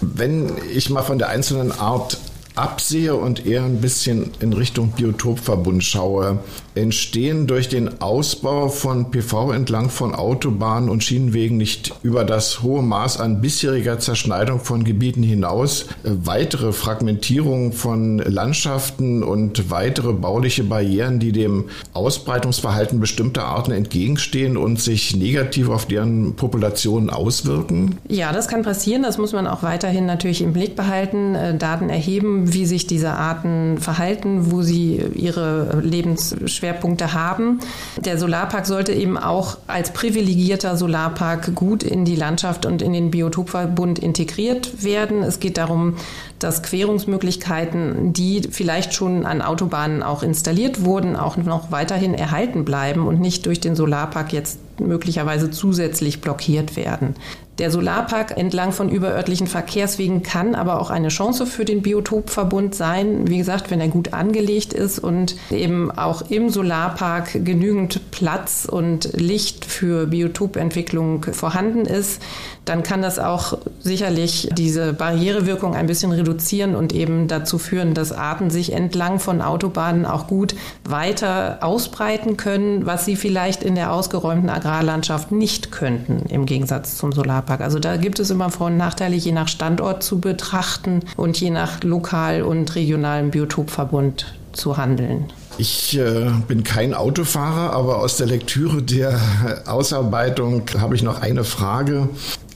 Wenn 0.00 0.52
ich 0.72 0.90
mal 0.90 1.02
von 1.02 1.18
der 1.18 1.28
einzelnen 1.28 1.72
Art 1.72 2.18
absehe 2.56 3.14
und 3.14 3.46
eher 3.46 3.64
ein 3.64 3.80
bisschen 3.80 4.30
in 4.40 4.52
Richtung 4.52 4.90
Biotopverbund 4.92 5.84
schaue, 5.84 6.38
entstehen 6.74 7.46
durch 7.46 7.68
den 7.68 8.00
Ausbau 8.00 8.68
von 8.68 9.10
PV 9.10 9.52
entlang 9.52 9.90
von 9.90 10.14
Autobahnen 10.14 10.88
und 10.88 11.04
Schienenwegen 11.04 11.56
nicht 11.56 11.94
über 12.02 12.24
das 12.24 12.62
hohe 12.62 12.82
Maß 12.82 13.20
an 13.20 13.40
bisheriger 13.40 13.98
Zerschneidung 13.98 14.60
von 14.60 14.84
Gebieten 14.84 15.22
hinaus 15.22 15.86
äh, 16.04 16.10
weitere 16.24 16.72
Fragmentierungen 16.72 17.72
von 17.72 18.18
Landschaften 18.18 19.22
und 19.22 19.70
weitere 19.70 20.12
bauliche 20.12 20.64
Barrieren, 20.64 21.18
die 21.18 21.32
dem 21.32 21.66
Ausbreitungsverhalten 21.92 23.00
bestimmter 23.00 23.44
Arten 23.44 23.72
entgegenstehen 23.72 24.56
und 24.56 24.80
sich 24.80 25.16
negativ 25.16 25.68
auf 25.68 25.86
deren 25.86 26.34
Populationen 26.36 27.10
auswirken? 27.10 27.98
Ja, 28.08 28.32
das 28.32 28.48
kann 28.48 28.62
passieren. 28.62 29.02
Das 29.02 29.18
muss 29.18 29.32
man 29.32 29.46
auch 29.46 29.62
weiterhin 29.62 30.06
natürlich 30.06 30.42
im 30.42 30.52
Blick 30.52 30.76
behalten, 30.76 31.34
äh, 31.34 31.56
Daten 31.56 31.90
erheben, 31.90 32.45
wie 32.52 32.66
sich 32.66 32.86
diese 32.86 33.12
Arten 33.12 33.78
verhalten, 33.78 34.50
wo 34.50 34.62
sie 34.62 35.02
ihre 35.14 35.80
Lebensschwerpunkte 35.82 36.76
Schwerpunkte 36.76 37.12
haben. 37.12 37.60
Der 37.98 38.18
Solarpark 38.18 38.66
sollte 38.66 38.92
eben 38.92 39.16
auch 39.18 39.58
als 39.66 39.92
privilegierter 39.92 40.76
Solarpark 40.76 41.54
gut 41.54 41.82
in 41.82 42.04
die 42.04 42.16
Landschaft 42.16 42.66
und 42.66 42.82
in 42.82 42.92
den 42.92 43.10
Biotopverbund 43.10 43.98
integriert 43.98 44.82
werden. 44.82 45.22
Es 45.22 45.40
geht 45.40 45.56
darum, 45.58 45.96
dass 46.38 46.62
Querungsmöglichkeiten, 46.62 48.12
die 48.12 48.42
vielleicht 48.50 48.94
schon 48.94 49.24
an 49.24 49.42
Autobahnen 49.42 50.02
auch 50.02 50.22
installiert 50.22 50.84
wurden, 50.84 51.16
auch 51.16 51.36
noch 51.36 51.70
weiterhin 51.70 52.14
erhalten 52.14 52.64
bleiben 52.64 53.06
und 53.06 53.20
nicht 53.20 53.46
durch 53.46 53.60
den 53.60 53.74
Solarpark 53.76 54.32
jetzt 54.32 54.58
möglicherweise 54.78 55.50
zusätzlich 55.50 56.20
blockiert 56.20 56.76
werden. 56.76 57.14
Der 57.58 57.70
Solarpark 57.70 58.36
entlang 58.36 58.72
von 58.72 58.90
überörtlichen 58.90 59.46
Verkehrswegen 59.46 60.22
kann 60.22 60.54
aber 60.54 60.78
auch 60.78 60.90
eine 60.90 61.08
Chance 61.08 61.46
für 61.46 61.64
den 61.64 61.80
Biotopverbund 61.80 62.74
sein. 62.74 63.28
Wie 63.28 63.38
gesagt, 63.38 63.70
wenn 63.70 63.80
er 63.80 63.88
gut 63.88 64.12
angelegt 64.12 64.74
ist 64.74 64.98
und 64.98 65.36
eben 65.50 65.90
auch 65.90 66.30
im 66.30 66.50
Solarpark 66.50 67.44
genügend 67.44 68.10
Platz 68.10 68.68
und 68.70 69.10
Licht 69.14 69.64
für 69.64 70.06
Biotopentwicklung 70.06 71.24
vorhanden 71.32 71.86
ist, 71.86 72.20
dann 72.66 72.82
kann 72.82 73.00
das 73.00 73.18
auch 73.18 73.56
sicherlich 73.80 74.50
diese 74.52 74.92
Barrierewirkung 74.92 75.74
ein 75.74 75.86
bisschen 75.86 76.12
reduzieren 76.12 76.74
und 76.74 76.92
eben 76.92 77.26
dazu 77.26 77.58
führen, 77.58 77.94
dass 77.94 78.12
Arten 78.12 78.50
sich 78.50 78.72
entlang 78.72 79.18
von 79.18 79.40
Autobahnen 79.40 80.04
auch 80.04 80.26
gut 80.26 80.56
weiter 80.84 81.58
ausbreiten 81.62 82.36
können, 82.36 82.84
was 82.84 83.06
sie 83.06 83.16
vielleicht 83.16 83.62
in 83.62 83.76
der 83.76 83.92
ausgeräumten 83.92 84.50
Agrarlandschaft 84.50 85.32
nicht 85.32 85.72
könnten, 85.72 86.26
im 86.28 86.44
Gegensatz 86.44 86.98
zum 86.98 87.12
Solarpark. 87.12 87.45
Also 87.48 87.78
da 87.78 87.96
gibt 87.96 88.18
es 88.18 88.30
immer 88.30 88.50
Vor- 88.50 88.68
und 88.68 88.76
Nachteile, 88.76 89.16
je 89.16 89.32
nach 89.32 89.48
Standort 89.48 90.02
zu 90.02 90.20
betrachten 90.20 91.00
und 91.16 91.40
je 91.40 91.50
nach 91.50 91.82
lokal 91.82 92.42
und 92.42 92.74
regionalem 92.74 93.30
Biotopverbund 93.30 94.34
zu 94.52 94.76
handeln. 94.76 95.26
Ich 95.58 95.96
äh, 95.98 96.30
bin 96.48 96.64
kein 96.64 96.92
Autofahrer, 96.92 97.72
aber 97.72 97.98
aus 97.98 98.16
der 98.16 98.26
Lektüre 98.26 98.82
der 98.82 99.18
Ausarbeitung 99.66 100.64
habe 100.78 100.94
ich 100.94 101.02
noch 101.02 101.20
eine 101.20 101.44
Frage. 101.44 102.08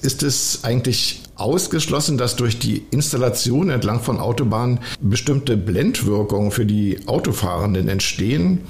Ist 0.03 0.23
es 0.23 0.65
eigentlich 0.65 1.23
ausgeschlossen, 1.37 2.19
dass 2.19 2.37
durch 2.37 2.59
die 2.59 2.85
Installation 2.91 3.71
entlang 3.71 4.01
von 4.01 4.19
Autobahnen 4.19 4.81
bestimmte 5.01 5.57
Blendwirkungen 5.57 6.51
für 6.51 6.67
die 6.67 6.99
Autofahrenden 7.07 7.89
entstehen? 7.89 8.61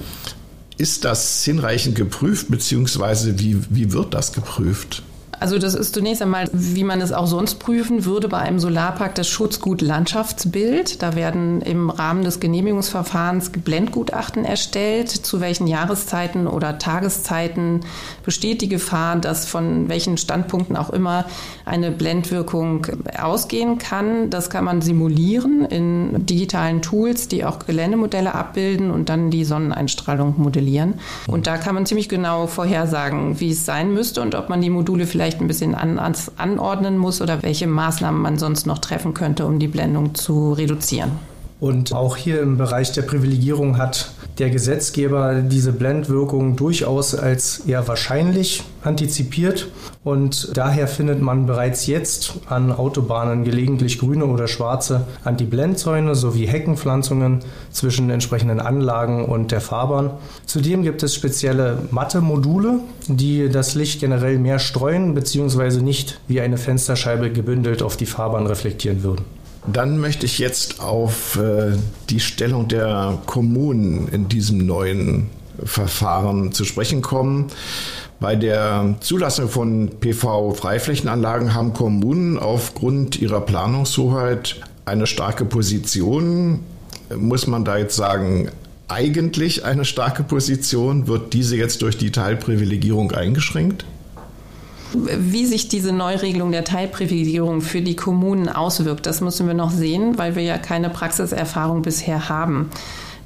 Ist 0.77 1.03
das 1.03 1.43
hinreichend 1.43 1.95
geprüft, 1.95 2.49
beziehungsweise 2.49 3.37
wie, 3.39 3.57
wie 3.69 3.91
wird 3.91 4.13
das 4.13 4.31
geprüft? 4.31 5.03
Also 5.41 5.57
das 5.57 5.73
ist 5.73 5.95
zunächst 5.95 6.21
einmal, 6.21 6.47
wie 6.53 6.83
man 6.83 7.01
es 7.01 7.11
auch 7.11 7.25
sonst 7.25 7.55
prüfen 7.55 8.05
würde, 8.05 8.27
bei 8.27 8.37
einem 8.37 8.59
Solarpark 8.59 9.15
das 9.15 9.27
Schutzgut 9.27 9.81
Landschaftsbild. 9.81 11.01
Da 11.01 11.15
werden 11.15 11.61
im 11.61 11.89
Rahmen 11.89 12.23
des 12.23 12.39
Genehmigungsverfahrens 12.39 13.49
Blendgutachten 13.49 14.45
erstellt, 14.45 15.09
zu 15.09 15.41
welchen 15.41 15.65
Jahreszeiten 15.65 16.45
oder 16.45 16.77
Tageszeiten 16.77 17.79
besteht 18.23 18.61
die 18.61 18.69
Gefahr, 18.69 19.15
dass 19.15 19.47
von 19.47 19.89
welchen 19.89 20.17
Standpunkten 20.17 20.75
auch 20.75 20.91
immer 20.91 21.25
eine 21.65 21.89
Blendwirkung 21.89 22.85
ausgehen 23.19 23.79
kann. 23.79 24.29
Das 24.29 24.51
kann 24.51 24.63
man 24.63 24.83
simulieren 24.83 25.65
in 25.65 26.23
digitalen 26.27 26.83
Tools, 26.83 27.29
die 27.29 27.45
auch 27.45 27.57
Geländemodelle 27.57 28.35
abbilden 28.35 28.91
und 28.91 29.09
dann 29.09 29.31
die 29.31 29.43
Sonneneinstrahlung 29.43 30.35
modellieren. 30.37 30.99
Und 31.25 31.47
da 31.47 31.57
kann 31.57 31.73
man 31.73 31.87
ziemlich 31.87 32.09
genau 32.09 32.45
vorhersagen, 32.45 33.39
wie 33.39 33.49
es 33.49 33.65
sein 33.65 33.91
müsste 33.91 34.21
und 34.21 34.35
ob 34.35 34.47
man 34.47 34.61
die 34.61 34.69
Module 34.69 35.07
vielleicht 35.07 35.30
vielleicht 35.31 35.41
ein 35.41 35.47
bisschen 35.47 35.75
an, 35.75 35.99
anordnen 36.37 36.97
muss 36.97 37.21
oder 37.21 37.41
welche 37.41 37.67
Maßnahmen 37.67 38.21
man 38.21 38.37
sonst 38.37 38.65
noch 38.67 38.79
treffen 38.79 39.13
könnte, 39.13 39.45
um 39.45 39.59
die 39.59 39.67
Blendung 39.67 40.13
zu 40.15 40.53
reduzieren. 40.53 41.11
Und 41.59 41.93
auch 41.93 42.17
hier 42.17 42.41
im 42.41 42.57
Bereich 42.57 42.91
der 42.91 43.03
Privilegierung 43.03 43.77
hat 43.77 44.11
der 44.39 44.49
Gesetzgeber 44.49 45.41
diese 45.41 45.71
Blendwirkung 45.71 46.55
durchaus 46.55 47.15
als 47.15 47.59
eher 47.67 47.87
wahrscheinlich 47.87 48.63
antizipiert. 48.83 49.67
Und 50.03 50.57
daher 50.57 50.87
findet 50.87 51.21
man 51.21 51.45
bereits 51.45 51.85
jetzt 51.85 52.33
an 52.47 52.71
Autobahnen 52.71 53.43
gelegentlich 53.43 53.99
grüne 53.99 54.25
oder 54.25 54.47
schwarze 54.47 55.05
Anti-Blendzäune 55.23 56.15
sowie 56.15 56.47
Heckenpflanzungen 56.47 57.39
zwischen 57.71 58.09
entsprechenden 58.09 58.59
Anlagen 58.59 59.25
und 59.25 59.51
der 59.51 59.61
Fahrbahn. 59.61 60.11
Zudem 60.45 60.81
gibt 60.81 61.03
es 61.03 61.13
spezielle 61.13 61.77
matte 61.91 62.21
Module, 62.21 62.79
die 63.07 63.49
das 63.49 63.75
Licht 63.75 63.99
generell 63.99 64.39
mehr 64.39 64.59
streuen 64.59 65.13
bzw. 65.13 65.81
nicht 65.81 66.19
wie 66.27 66.41
eine 66.41 66.57
Fensterscheibe 66.57 67.31
gebündelt 67.31 67.83
auf 67.83 67.97
die 67.97 68.07
Fahrbahn 68.07 68.47
reflektieren 68.47 69.03
würden. 69.03 69.40
Dann 69.67 69.99
möchte 69.99 70.25
ich 70.25 70.39
jetzt 70.39 70.79
auf 70.79 71.37
äh, 71.37 71.77
die 72.09 72.19
Stellung 72.19 72.67
der 72.67 73.19
Kommunen 73.25 74.07
in 74.07 74.27
diesem 74.27 74.65
neuen 74.65 75.29
Verfahren 75.63 76.51
zu 76.51 76.65
sprechen 76.65 77.01
kommen. 77.01 77.47
Bei 78.19 78.35
der 78.35 78.95
Zulassung 78.99 79.49
von 79.49 79.89
PV-Freiflächenanlagen 79.99 81.53
haben 81.53 81.73
Kommunen 81.73 82.37
aufgrund 82.37 83.19
ihrer 83.19 83.41
Planungshoheit 83.41 84.61
eine 84.85 85.07
starke 85.07 85.45
Position. 85.45 86.59
Muss 87.15 87.47
man 87.47 87.65
da 87.65 87.77
jetzt 87.77 87.95
sagen, 87.95 88.49
eigentlich 88.87 89.65
eine 89.65 89.85
starke 89.85 90.23
Position? 90.23 91.07
Wird 91.07 91.33
diese 91.33 91.55
jetzt 91.55 91.81
durch 91.81 91.97
die 91.97 92.11
Teilprivilegierung 92.11 93.11
eingeschränkt? 93.11 93.85
Wie 94.93 95.45
sich 95.45 95.67
diese 95.67 95.91
Neuregelung 95.91 96.51
der 96.51 96.63
Teilprivilegierung 96.63 97.61
für 97.61 97.81
die 97.81 97.95
Kommunen 97.95 98.49
auswirkt, 98.49 99.05
das 99.05 99.21
müssen 99.21 99.47
wir 99.47 99.53
noch 99.53 99.71
sehen, 99.71 100.17
weil 100.17 100.35
wir 100.35 100.43
ja 100.43 100.57
keine 100.57 100.89
Praxiserfahrung 100.89 101.81
bisher 101.81 102.29
haben. 102.29 102.69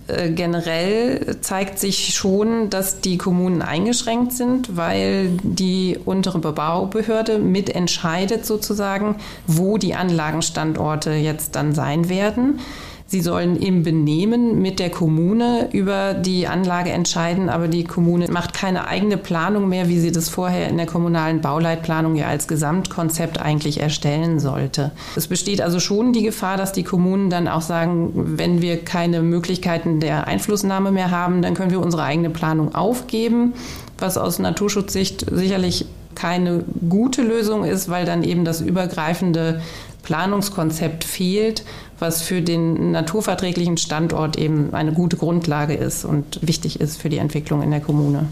Äh, 0.07 0.29
generell 0.31 1.37
zeigt 1.41 1.79
sich 1.79 2.13
schon, 2.13 2.69
dass 2.69 3.01
die 3.01 3.17
Kommunen 3.17 3.61
eingeschränkt 3.61 4.33
sind, 4.33 4.77
weil 4.77 5.29
die 5.41 5.97
untere 6.05 6.39
Bebaubehörde 6.39 7.39
mitentscheidet 7.39 8.45
sozusagen, 8.45 9.15
wo 9.47 9.77
die 9.77 9.95
Anlagenstandorte 9.95 11.11
jetzt 11.13 11.55
dann 11.55 11.73
sein 11.73 12.09
werden. 12.09 12.59
Sie 13.07 13.21
sollen 13.21 13.55
im 13.55 13.83
Benehmen 13.83 14.63
mit 14.63 14.79
der 14.79 14.89
Kommune 14.89 15.69
über 15.73 16.15
die 16.15 16.47
Anlage 16.47 16.89
entscheiden, 16.89 17.49
aber 17.49 17.67
die 17.67 17.83
Kommune 17.83 18.27
macht 18.31 18.55
keine 18.55 18.87
eigene 18.87 19.17
Planung 19.17 19.69
mehr, 19.69 19.87
wie 19.87 19.99
sie 19.99 20.11
das 20.11 20.27
vorher 20.27 20.69
in 20.69 20.77
der 20.77 20.87
kommunalen 20.87 21.39
Bauleitplanung 21.39 22.15
ja 22.15 22.27
als 22.27 22.47
Gesamtkonzept 22.47 23.39
eigentlich 23.39 23.79
erstellen 23.79 24.39
sollte. 24.39 24.91
Es 25.15 25.27
besteht 25.27 25.61
also 25.61 25.79
schon 25.79 26.13
die 26.13 26.23
Gefahr, 26.23 26.57
dass 26.57 26.71
die 26.71 26.83
Kommunen 26.83 27.29
dann 27.29 27.47
auch 27.47 27.61
sagen, 27.61 28.11
wenn 28.15 28.63
wir 28.63 28.83
keine 28.83 29.21
Möglichkeiten 29.21 29.99
der 29.99 30.27
Einflussnahme 30.27 30.91
mehr 30.91 31.11
haben, 31.11 31.43
dann 31.43 31.53
können 31.53 31.69
wir 31.69 31.81
unsere 31.81 32.03
eigene 32.03 32.31
Planung 32.31 32.73
aufgeben, 32.73 33.53
was 33.99 34.17
aus 34.17 34.39
Naturschutzsicht 34.39 35.27
sicherlich 35.31 35.85
keine 36.15 36.63
gute 36.89 37.21
Lösung 37.21 37.65
ist, 37.65 37.89
weil 37.89 38.05
dann 38.05 38.23
eben 38.23 38.45
das 38.45 38.61
übergreifende 38.61 39.61
Planungskonzept 40.05 41.03
fehlt, 41.03 41.65
was 41.99 42.21
für 42.21 42.41
den 42.41 42.91
naturverträglichen 42.91 43.77
Standort 43.77 44.37
eben 44.37 44.73
eine 44.73 44.93
gute 44.93 45.17
Grundlage 45.17 45.73
ist 45.73 46.05
und 46.05 46.39
wichtig 46.41 46.79
ist 46.79 47.01
für 47.01 47.09
die 47.09 47.17
Entwicklung 47.17 47.61
in 47.61 47.71
der 47.71 47.81
Kommune. 47.81 48.27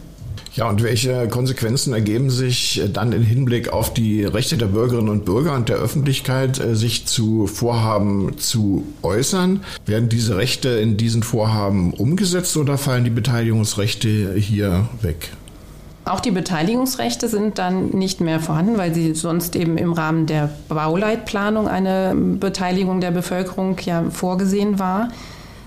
Ja, 0.56 0.70
und 0.70 0.84
welche 0.84 1.28
Konsequenzen 1.30 1.94
ergeben 1.94 2.30
sich 2.30 2.80
dann 2.94 3.12
im 3.12 3.24
Hinblick 3.24 3.70
auf 3.70 3.92
die 3.92 4.24
Rechte 4.24 4.56
der 4.56 4.68
Bürgerinnen 4.68 5.10
und 5.10 5.26
Bürger 5.26 5.56
und 5.56 5.68
der 5.68 5.78
Öffentlichkeit, 5.78 6.60
äh, 6.60 6.76
sich 6.76 7.08
zu 7.08 7.48
Vorhaben 7.48 8.38
zu 8.38 8.84
äußern? 9.02 9.62
Werden 9.88 10.10
diese 10.10 10.38
Rechte 10.38 10.70
in 10.70 10.96
diesen 10.96 11.24
Vorhaben 11.24 11.94
umgesetzt 11.94 12.56
oder 12.56 12.78
fallen 12.78 13.04
die 13.04 13.10
Beteiligungsrechte 13.10 14.36
hier 14.36 14.88
weg? 15.02 15.32
Auch 16.06 16.20
die 16.20 16.32
Beteiligungsrechte 16.32 17.30
sind 17.30 17.58
dann 17.58 17.90
nicht 17.92 18.20
mehr 18.20 18.42
vorhanden, 18.42 18.78
weil 18.78 18.94
sie 18.94 19.16
sonst 19.16 19.56
eben 19.56 19.78
im 19.78 19.94
Rahmen 19.94 20.26
der 20.26 20.50
Bauleitplanung 20.68 21.68
eine 21.70 22.14
Beteiligung 22.14 23.00
der 23.00 23.12
Bevölkerung 23.12 23.78
ja 23.86 24.04
vorgesehen 24.10 24.80
war. 24.80 25.10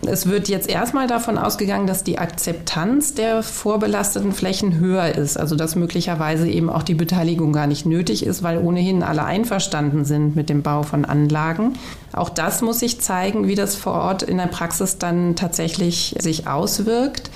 Es 0.04 0.26
wird 0.26 0.48
jetzt 0.48 0.68
erstmal 0.68 1.06
davon 1.06 1.38
ausgegangen, 1.38 1.86
dass 1.86 2.04
die 2.04 2.18
Akzeptanz 2.18 3.14
der 3.14 3.42
vorbelasteten 3.42 4.32
Flächen 4.32 4.78
höher 4.78 5.14
ist, 5.14 5.38
also 5.38 5.56
dass 5.56 5.74
möglicherweise 5.74 6.48
eben 6.48 6.68
auch 6.68 6.82
die 6.82 6.94
Beteiligung 6.94 7.52
gar 7.52 7.66
nicht 7.66 7.86
nötig 7.86 8.24
ist, 8.24 8.42
weil 8.42 8.58
ohnehin 8.58 9.02
alle 9.02 9.24
einverstanden 9.24 10.04
sind 10.04 10.36
mit 10.36 10.50
dem 10.50 10.62
Bau 10.62 10.82
von 10.82 11.06
Anlagen. 11.06 11.72
Auch 12.12 12.28
das 12.28 12.60
muss 12.60 12.80
sich 12.80 13.00
zeigen, 13.00 13.48
wie 13.48 13.54
das 13.54 13.74
vor 13.74 13.94
Ort 13.94 14.22
in 14.22 14.36
der 14.36 14.46
Praxis 14.46 14.98
dann 14.98 15.34
tatsächlich 15.34 16.14
sich 16.20 16.46
auswirkt. 16.46 17.30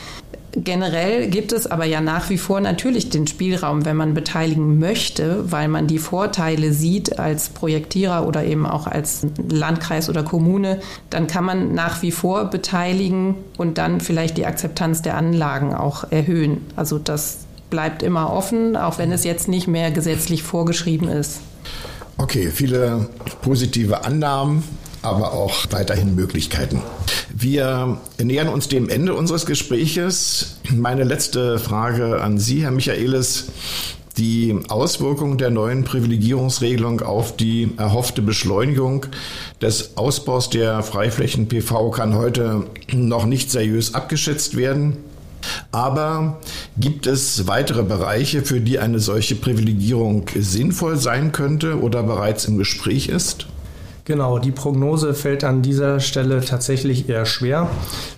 Generell 0.53 1.29
gibt 1.29 1.53
es 1.53 1.69
aber 1.69 1.85
ja 1.85 2.01
nach 2.01 2.29
wie 2.29 2.39
vor 2.39 2.61
natürlich 2.61 3.09
den 3.09 3.29
Spielraum, 3.29 3.85
wenn 3.85 3.97
man 3.97 4.15
beteiligen 4.15 4.81
möchte, 4.81 5.51
weil 5.51 5.69
man 5.69 5.87
die 5.87 5.99
Vorteile 5.99 6.73
sieht 6.73 7.21
als 7.21 7.51
Projektierer 7.51 8.27
oder 8.27 8.45
eben 8.45 8.67
auch 8.67 8.89
als 8.89 9.27
Landkreis 9.49 10.09
oder 10.09 10.25
Kommune, 10.25 10.81
dann 11.09 11.29
kann 11.29 11.45
man 11.45 11.75
nach 11.75 12.03
wie 12.03 12.11
vor 12.11 12.47
beteiligen 12.47 13.37
und 13.59 13.79
dann 13.79 14.01
vielleicht 14.01 14.39
die 14.39 14.47
Akzeptanz 14.47 15.03
der 15.03 15.17
Anlagen 15.17 15.73
auch 15.73 16.11
erhöhen. 16.11 16.67
Also 16.75 16.99
das 16.99 17.39
bleibt 17.71 18.03
immer 18.03 18.33
offen, 18.33 18.77
auch 18.77 18.99
wenn 18.99 19.13
es 19.13 19.23
jetzt 19.23 19.47
nicht 19.47 19.69
mehr 19.69 19.93
gesetzlich 19.93 20.43
vorgeschrieben 20.43 21.09
ist. 21.09 21.41
Okay, 22.19 22.51
viele 22.51 23.09
positive 23.41 24.05
Annahmen, 24.05 24.65
aber 25.03 25.33
auch 25.33 25.67
weiterhin 25.71 26.15
Möglichkeiten. 26.15 26.83
Wir 27.35 27.99
nähern 28.23 28.49
uns 28.49 28.69
dem 28.69 28.89
Ende 28.89 29.15
unseres 29.15 29.47
Gespräches. 29.47 30.57
Meine 30.71 31.05
letzte 31.05 31.59
Frage 31.59 32.21
an 32.23 32.39
Sie, 32.39 32.63
Herr 32.63 32.71
Michaelis. 32.71 33.47
Die 34.19 34.59
Auswirkungen 34.69 35.39
der 35.39 35.51
neuen 35.51 35.85
Privilegierungsregelung 35.85 37.01
auf 37.01 37.37
die 37.37 37.71
erhoffte 37.79 38.21
Beschleunigung 38.21 39.07
des 39.63 39.97
Ausbaus 39.97 40.51
der 40.51 40.83
Freiflächen 40.83 41.49
PV 41.49 41.91
kann 41.91 42.15
heute 42.15 42.65
noch 42.93 43.25
nicht 43.25 43.51
seriös 43.51 43.95
abgeschätzt 43.95 44.57
werden. 44.57 44.99
Aber 45.73 46.41
gibt 46.77 47.07
es 47.07 47.47
weitere 47.47 47.83
Bereiche, 47.83 48.43
für 48.43 48.61
die 48.61 48.79
eine 48.79 48.99
solche 48.99 49.37
Privilegierung 49.37 50.27
sinnvoll 50.35 50.99
sein 50.99 51.33
könnte 51.33 51.81
oder 51.81 52.03
bereits 52.03 52.45
im 52.45 52.59
Gespräch 52.59 53.09
ist? 53.09 53.47
Genau, 54.11 54.41
die 54.41 54.51
Prognose 54.51 55.15
fällt 55.15 55.45
an 55.45 55.63
dieser 55.63 56.01
Stelle 56.01 56.41
tatsächlich 56.41 57.09
eher 57.09 57.27
schwer. 57.27 57.71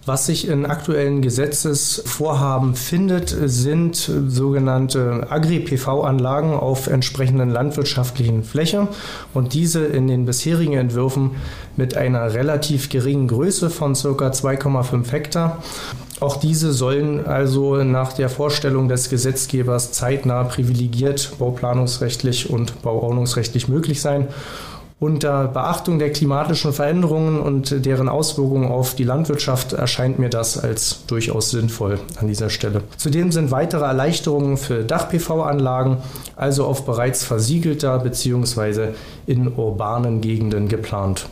Was 0.07 0.25
sich 0.25 0.49
in 0.49 0.65
aktuellen 0.65 1.21
Gesetzesvorhaben 1.21 2.77
findet, 2.77 3.37
sind 3.45 4.11
sogenannte 4.27 5.27
Agri-PV-Anlagen 5.29 6.55
auf 6.55 6.87
entsprechenden 6.87 7.51
landwirtschaftlichen 7.51 8.43
Fläche 8.43 8.89
und 9.35 9.53
diese 9.53 9.85
in 9.85 10.07
den 10.07 10.25
bisherigen 10.25 10.73
Entwürfen 10.73 11.33
mit 11.77 11.95
einer 11.95 12.33
relativ 12.33 12.89
geringen 12.89 13.29
Größe 13.29 13.69
von 13.69 13.93
ca. 13.93 14.29
2,5 14.29 15.13
Hektar. 15.13 15.63
Auch 16.21 16.37
diese 16.37 16.73
sollen 16.73 17.27
also 17.27 17.85
nach 17.85 18.15
der 18.15 18.31
Vorstellung 18.31 18.89
des 18.89 19.11
Gesetzgebers 19.11 19.93
zeitnah 19.93 20.45
privilegiert 20.45 21.33
bauplanungsrechtlich 21.39 22.49
und 22.49 22.81
bauordnungsrechtlich 22.81 23.69
möglich 23.69 24.01
sein. 24.01 24.29
Unter 25.03 25.49
Beachtung 25.49 25.99
der 25.99 26.13
klimatischen 26.13 26.73
Veränderungen 26.73 27.41
und 27.41 27.85
deren 27.85 28.09
Auswirkungen 28.09 28.71
auf 28.71 28.95
die 28.95 29.03
Landwirtschaft 29.03 29.73
erscheint 29.73 30.21
mir 30.21 30.29
das 30.29 30.57
als 30.57 31.05
durchaus 31.09 31.51
sinnvoll 31.51 31.99
an 32.21 32.29
dieser 32.29 32.51
Stelle. 32.51 32.83
Zudem 32.99 33.33
sind 33.33 33.51
weitere 33.51 33.85
Erleichterungen 33.85 34.57
für 34.57 34.85
Dach-PV-Anlagen, 34.85 35.97
also 36.37 36.67
auf 36.67 36.85
bereits 36.85 37.25
versiegelter 37.25 37.99
bzw. 37.99 38.91
in 39.27 39.49
urbanen 39.53 40.21
Gegenden 40.21 40.69
geplant. 40.69 41.27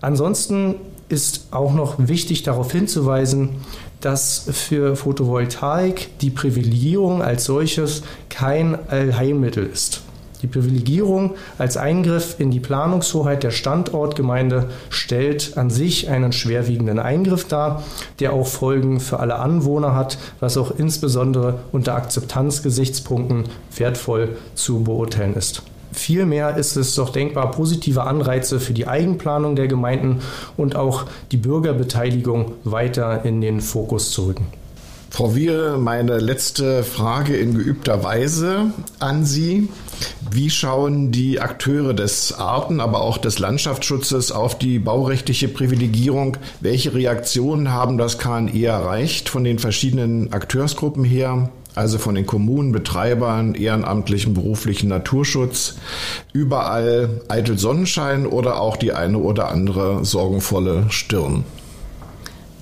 Ansonsten 0.00 0.76
ist 1.10 1.48
auch 1.50 1.74
noch 1.74 1.96
wichtig 1.98 2.44
darauf 2.44 2.72
hinzuweisen, 2.72 3.56
dass 4.00 4.48
für 4.50 4.96
Photovoltaik 4.96 6.18
die 6.20 6.30
Privilegierung 6.30 7.20
als 7.20 7.44
solches 7.44 8.04
kein 8.30 8.78
Allheilmittel 8.88 9.66
ist. 9.66 10.00
Die 10.42 10.46
Privilegierung 10.46 11.34
als 11.58 11.76
Eingriff 11.76 12.36
in 12.38 12.50
die 12.50 12.60
Planungshoheit 12.60 13.42
der 13.42 13.50
Standortgemeinde 13.50 14.68
stellt 14.90 15.56
an 15.56 15.70
sich 15.70 16.08
einen 16.08 16.32
schwerwiegenden 16.32 16.98
Eingriff 16.98 17.48
dar, 17.48 17.82
der 18.20 18.32
auch 18.32 18.46
Folgen 18.46 19.00
für 19.00 19.20
alle 19.20 19.36
Anwohner 19.36 19.94
hat, 19.94 20.18
was 20.40 20.56
auch 20.56 20.72
insbesondere 20.76 21.60
unter 21.72 21.94
Akzeptanzgesichtspunkten 21.94 23.44
wertvoll 23.76 24.36
zu 24.54 24.84
beurteilen 24.84 25.34
ist. 25.34 25.62
Vielmehr 25.92 26.56
ist 26.56 26.76
es 26.76 26.94
doch 26.94 27.08
denkbar 27.08 27.50
positive 27.50 28.02
Anreize 28.02 28.60
für 28.60 28.74
die 28.74 28.86
Eigenplanung 28.86 29.56
der 29.56 29.66
Gemeinden 29.66 30.20
und 30.56 30.76
auch 30.76 31.06
die 31.32 31.38
Bürgerbeteiligung 31.38 32.52
weiter 32.64 33.24
in 33.24 33.40
den 33.40 33.62
Fokus 33.62 34.10
zu 34.10 34.26
rücken. 34.26 34.46
Frau 35.08 35.34
Wiel, 35.34 35.78
meine 35.78 36.18
letzte 36.18 36.82
Frage 36.82 37.36
in 37.36 37.54
geübter 37.56 38.04
Weise 38.04 38.72
an 38.98 39.24
Sie. 39.24 39.70
Wie 40.30 40.50
schauen 40.50 41.12
die 41.12 41.40
Akteure 41.40 41.94
des 41.94 42.32
Arten, 42.32 42.80
aber 42.80 43.00
auch 43.00 43.18
des 43.18 43.38
Landschaftsschutzes 43.38 44.32
auf 44.32 44.58
die 44.58 44.78
baurechtliche 44.78 45.48
Privilegierung? 45.48 46.36
Welche 46.60 46.94
Reaktionen 46.94 47.72
haben 47.72 47.96
das 47.96 48.18
KNE 48.18 48.64
erreicht 48.64 49.28
von 49.28 49.44
den 49.44 49.58
verschiedenen 49.58 50.32
Akteursgruppen 50.32 51.04
her? 51.04 51.50
Also 51.74 51.98
von 51.98 52.14
den 52.14 52.26
Kommunen, 52.26 52.72
Betreibern, 52.72 53.54
ehrenamtlichen, 53.54 54.32
beruflichen 54.32 54.88
Naturschutz. 54.88 55.76
Überall 56.32 57.20
eitel 57.28 57.58
Sonnenschein 57.58 58.26
oder 58.26 58.60
auch 58.60 58.76
die 58.76 58.92
eine 58.92 59.18
oder 59.18 59.48
andere 59.48 60.04
sorgenvolle 60.04 60.86
Stirn? 60.88 61.44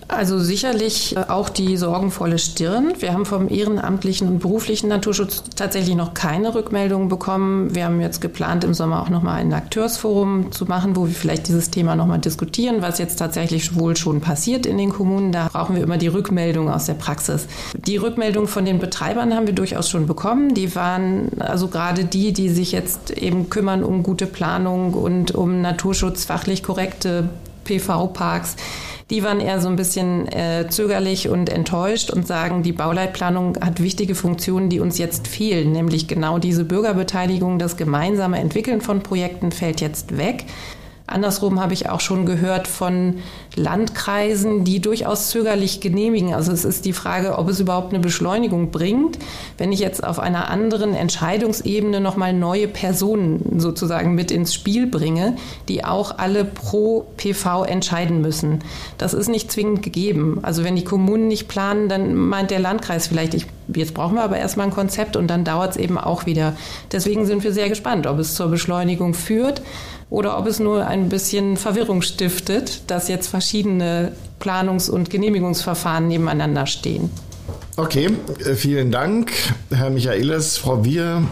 Also 0.08 0.38
sicherlich 0.38 1.16
äh, 1.16 1.20
auch 1.28 1.48
die 1.48 1.76
sorgenvolle 1.76 2.38
Stirn. 2.38 2.92
Wir 2.98 3.12
haben 3.12 3.24
vom 3.24 3.48
ehrenamtlichen 3.48 4.28
und 4.28 4.38
beruflichen 4.40 4.88
Naturschutz 4.88 5.42
tatsächlich 5.56 5.96
noch 5.96 6.14
keine 6.14 6.54
Rückmeldungen 6.54 7.08
bekommen. 7.08 7.74
Wir 7.74 7.86
haben 7.86 8.00
jetzt 8.00 8.20
geplant, 8.20 8.64
im 8.64 8.74
Sommer 8.74 9.02
auch 9.02 9.08
nochmal 9.08 9.40
ein 9.40 9.52
Akteursforum 9.52 10.52
zu 10.52 10.66
machen, 10.66 10.96
wo 10.96 11.06
wir 11.06 11.14
vielleicht 11.14 11.48
dieses 11.48 11.70
Thema 11.70 11.96
nochmal 11.96 12.18
diskutieren, 12.18 12.82
was 12.82 12.98
jetzt 12.98 13.16
tatsächlich 13.16 13.76
wohl 13.76 13.96
schon 13.96 14.20
passiert 14.20 14.66
in 14.66 14.76
den 14.76 14.90
Kommunen. 14.90 15.32
Da 15.32 15.48
brauchen 15.48 15.76
wir 15.76 15.82
immer 15.82 15.96
die 15.96 16.08
Rückmeldung 16.08 16.70
aus 16.70 16.84
der 16.86 16.94
Praxis. 16.94 17.46
Die 17.74 17.96
Rückmeldung 17.96 18.46
von 18.46 18.64
den 18.64 18.78
Betreibern 18.78 19.34
haben 19.34 19.46
wir 19.46 19.54
durchaus 19.54 19.88
schon 19.88 20.06
bekommen. 20.06 20.54
Die 20.54 20.74
waren 20.74 21.28
also 21.38 21.68
gerade 21.68 22.04
die, 22.04 22.32
die 22.32 22.50
sich 22.50 22.72
jetzt 22.72 23.10
eben 23.10 23.48
kümmern 23.48 23.82
um 23.82 24.02
gute 24.02 24.26
Planung 24.26 24.92
und 24.92 25.34
um 25.34 25.62
naturschutzfachlich 25.62 26.62
korrekte 26.62 27.30
PV-Parks 27.64 28.56
die 29.10 29.22
waren 29.22 29.40
eher 29.40 29.60
so 29.60 29.68
ein 29.68 29.76
bisschen 29.76 30.26
äh, 30.28 30.66
zögerlich 30.68 31.28
und 31.28 31.50
enttäuscht 31.50 32.10
und 32.10 32.26
sagen, 32.26 32.62
die 32.62 32.72
Bauleitplanung 32.72 33.58
hat 33.60 33.82
wichtige 33.82 34.14
Funktionen, 34.14 34.70
die 34.70 34.80
uns 34.80 34.98
jetzt 34.98 35.28
fehlen, 35.28 35.72
nämlich 35.72 36.08
genau 36.08 36.38
diese 36.38 36.64
Bürgerbeteiligung, 36.64 37.58
das 37.58 37.76
gemeinsame 37.76 38.38
Entwickeln 38.38 38.80
von 38.80 39.02
Projekten 39.02 39.52
fällt 39.52 39.80
jetzt 39.80 40.16
weg. 40.16 40.44
Andersrum 41.06 41.60
habe 41.60 41.74
ich 41.74 41.90
auch 41.90 42.00
schon 42.00 42.24
gehört 42.24 42.66
von 42.66 43.16
Landkreisen, 43.56 44.64
die 44.64 44.80
durchaus 44.80 45.28
zögerlich 45.28 45.80
genehmigen. 45.80 46.32
Also 46.32 46.50
es 46.50 46.64
ist 46.64 46.86
die 46.86 46.94
Frage, 46.94 47.38
ob 47.38 47.50
es 47.50 47.60
überhaupt 47.60 47.92
eine 47.92 48.00
Beschleunigung 48.00 48.70
bringt, 48.70 49.18
wenn 49.58 49.70
ich 49.70 49.80
jetzt 49.80 50.02
auf 50.02 50.18
einer 50.18 50.48
anderen 50.48 50.94
Entscheidungsebene 50.94 52.00
nochmal 52.00 52.32
neue 52.32 52.68
Personen 52.68 53.60
sozusagen 53.60 54.14
mit 54.14 54.30
ins 54.30 54.54
Spiel 54.54 54.86
bringe, 54.86 55.36
die 55.68 55.84
auch 55.84 56.16
alle 56.16 56.46
pro 56.46 57.04
PV 57.18 57.64
entscheiden 57.64 58.22
müssen. 58.22 58.60
Das 58.96 59.12
ist 59.12 59.28
nicht 59.28 59.52
zwingend 59.52 59.82
gegeben. 59.82 60.38
Also 60.40 60.64
wenn 60.64 60.74
die 60.74 60.84
Kommunen 60.84 61.28
nicht 61.28 61.48
planen, 61.48 61.90
dann 61.90 62.14
meint 62.14 62.50
der 62.50 62.60
Landkreis 62.60 63.08
vielleicht, 63.08 63.34
ich, 63.34 63.46
jetzt 63.74 63.92
brauchen 63.92 64.14
wir 64.14 64.24
aber 64.24 64.38
erstmal 64.38 64.68
ein 64.68 64.72
Konzept 64.72 65.16
und 65.16 65.28
dann 65.28 65.44
dauert 65.44 65.72
es 65.72 65.76
eben 65.76 65.98
auch 65.98 66.24
wieder. 66.24 66.56
Deswegen 66.92 67.26
sind 67.26 67.44
wir 67.44 67.52
sehr 67.52 67.68
gespannt, 67.68 68.06
ob 68.06 68.18
es 68.18 68.34
zur 68.34 68.48
Beschleunigung 68.48 69.12
führt 69.12 69.60
oder 70.10 70.38
ob 70.38 70.46
es 70.46 70.60
nur 70.60 70.86
ein 70.86 71.08
bisschen 71.08 71.56
Verwirrung 71.56 72.02
stiftet, 72.02 72.82
dass 72.88 73.08
jetzt 73.08 73.28
verschiedene 73.28 74.12
Planungs- 74.40 74.90
und 74.90 75.10
Genehmigungsverfahren 75.10 76.08
nebeneinander 76.08 76.66
stehen. 76.66 77.10
Okay, 77.76 78.10
äh, 78.44 78.54
vielen 78.54 78.92
Dank, 78.92 79.32
Herr 79.70 79.90
Michaelis, 79.90 80.58
Frau 80.58 80.84
Wier. 80.84 81.22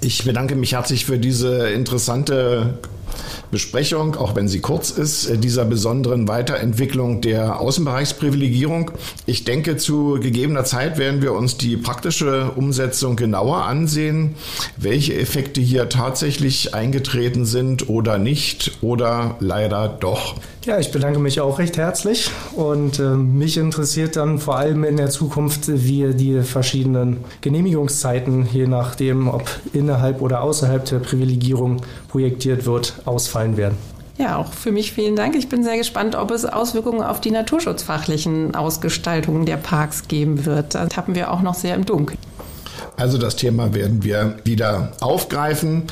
Ich 0.00 0.24
bedanke 0.24 0.54
mich 0.54 0.72
herzlich 0.72 1.04
für 1.04 1.18
diese 1.18 1.70
interessante 1.70 2.78
Besprechung, 3.50 4.16
auch 4.16 4.34
wenn 4.34 4.48
sie 4.48 4.60
kurz 4.60 4.90
ist, 4.90 5.26
äh, 5.28 5.38
dieser 5.38 5.64
besonderen 5.64 6.28
Weiterentwicklung 6.28 7.20
der 7.20 7.60
Außenbereichsprivilegierung. 7.60 8.92
Ich 9.26 9.44
denke, 9.44 9.76
zu 9.76 10.18
gegebener 10.20 10.64
Zeit 10.64 10.98
werden 10.98 11.22
wir 11.22 11.32
uns 11.32 11.56
die 11.56 11.76
praktische 11.76 12.52
Umsetzung 12.56 13.16
genauer 13.16 13.64
ansehen, 13.64 14.34
welche 14.76 15.14
Effekte 15.14 15.60
hier 15.60 15.88
tatsächlich 15.88 16.74
eingetreten 16.74 17.44
sind 17.44 17.88
oder 17.88 18.18
nicht 18.18 18.78
oder 18.80 19.36
leider 19.40 19.88
doch. 19.88 20.36
Ja, 20.64 20.78
ich 20.78 20.92
bedanke 20.92 21.18
mich 21.18 21.40
auch 21.40 21.58
recht 21.58 21.76
herzlich 21.76 22.30
und 22.54 23.00
äh, 23.00 23.16
mich 23.16 23.56
interessiert 23.56 24.14
dann 24.14 24.38
vor 24.38 24.58
allem 24.58 24.84
in 24.84 24.96
der 24.96 25.10
Zukunft, 25.10 25.62
wie 25.66 26.14
die 26.14 26.40
verschiedenen 26.42 27.24
Genehmigungszeiten, 27.40 28.48
je 28.52 28.68
nachdem, 28.68 29.26
ob 29.26 29.50
innerhalb 29.72 30.22
oder 30.22 30.40
außerhalb 30.42 30.84
der 30.84 31.00
Privilegierung 31.00 31.82
projektiert 32.06 32.64
wird, 32.64 32.94
ausfallen 33.06 33.56
werden. 33.56 33.76
Ja, 34.18 34.36
auch 34.36 34.52
für 34.52 34.70
mich 34.70 34.92
vielen 34.92 35.16
Dank. 35.16 35.34
Ich 35.34 35.48
bin 35.48 35.64
sehr 35.64 35.78
gespannt, 35.78 36.14
ob 36.14 36.30
es 36.30 36.44
Auswirkungen 36.44 37.02
auf 37.02 37.20
die 37.20 37.32
naturschutzfachlichen 37.32 38.54
Ausgestaltungen 38.54 39.46
der 39.46 39.56
Parks 39.56 40.06
geben 40.06 40.46
wird. 40.46 40.76
Da 40.76 40.86
tappen 40.86 41.16
wir 41.16 41.32
auch 41.32 41.42
noch 41.42 41.54
sehr 41.54 41.74
im 41.74 41.84
Dunkeln. 41.86 42.20
Also 42.96 43.18
das 43.18 43.34
Thema 43.34 43.74
werden 43.74 44.04
wir 44.04 44.36
wieder 44.44 44.92
aufgreifen. 45.00 45.88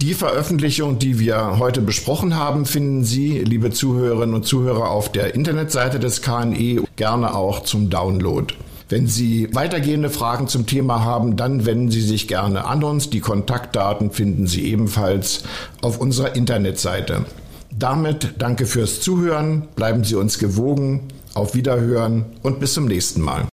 Die 0.00 0.14
Veröffentlichung, 0.14 1.00
die 1.00 1.18
wir 1.18 1.58
heute 1.58 1.80
besprochen 1.80 2.36
haben, 2.36 2.66
finden 2.66 3.02
Sie, 3.02 3.40
liebe 3.40 3.72
Zuhörerinnen 3.72 4.36
und 4.36 4.46
Zuhörer, 4.46 4.90
auf 4.90 5.10
der 5.10 5.34
Internetseite 5.34 5.98
des 5.98 6.22
KNE, 6.22 6.84
gerne 6.94 7.34
auch 7.34 7.64
zum 7.64 7.90
Download. 7.90 8.54
Wenn 8.88 9.08
Sie 9.08 9.52
weitergehende 9.52 10.08
Fragen 10.08 10.46
zum 10.46 10.66
Thema 10.66 11.02
haben, 11.04 11.36
dann 11.36 11.66
wenden 11.66 11.90
Sie 11.90 12.00
sich 12.00 12.28
gerne 12.28 12.64
an 12.64 12.84
uns. 12.84 13.10
Die 13.10 13.18
Kontaktdaten 13.18 14.12
finden 14.12 14.46
Sie 14.46 14.70
ebenfalls 14.70 15.42
auf 15.80 16.00
unserer 16.00 16.36
Internetseite. 16.36 17.24
Damit 17.76 18.34
danke 18.38 18.66
fürs 18.66 19.00
Zuhören, 19.00 19.66
bleiben 19.74 20.04
Sie 20.04 20.14
uns 20.14 20.38
gewogen, 20.38 21.08
auf 21.34 21.56
Wiederhören 21.56 22.24
und 22.42 22.60
bis 22.60 22.74
zum 22.74 22.86
nächsten 22.86 23.20
Mal. 23.20 23.46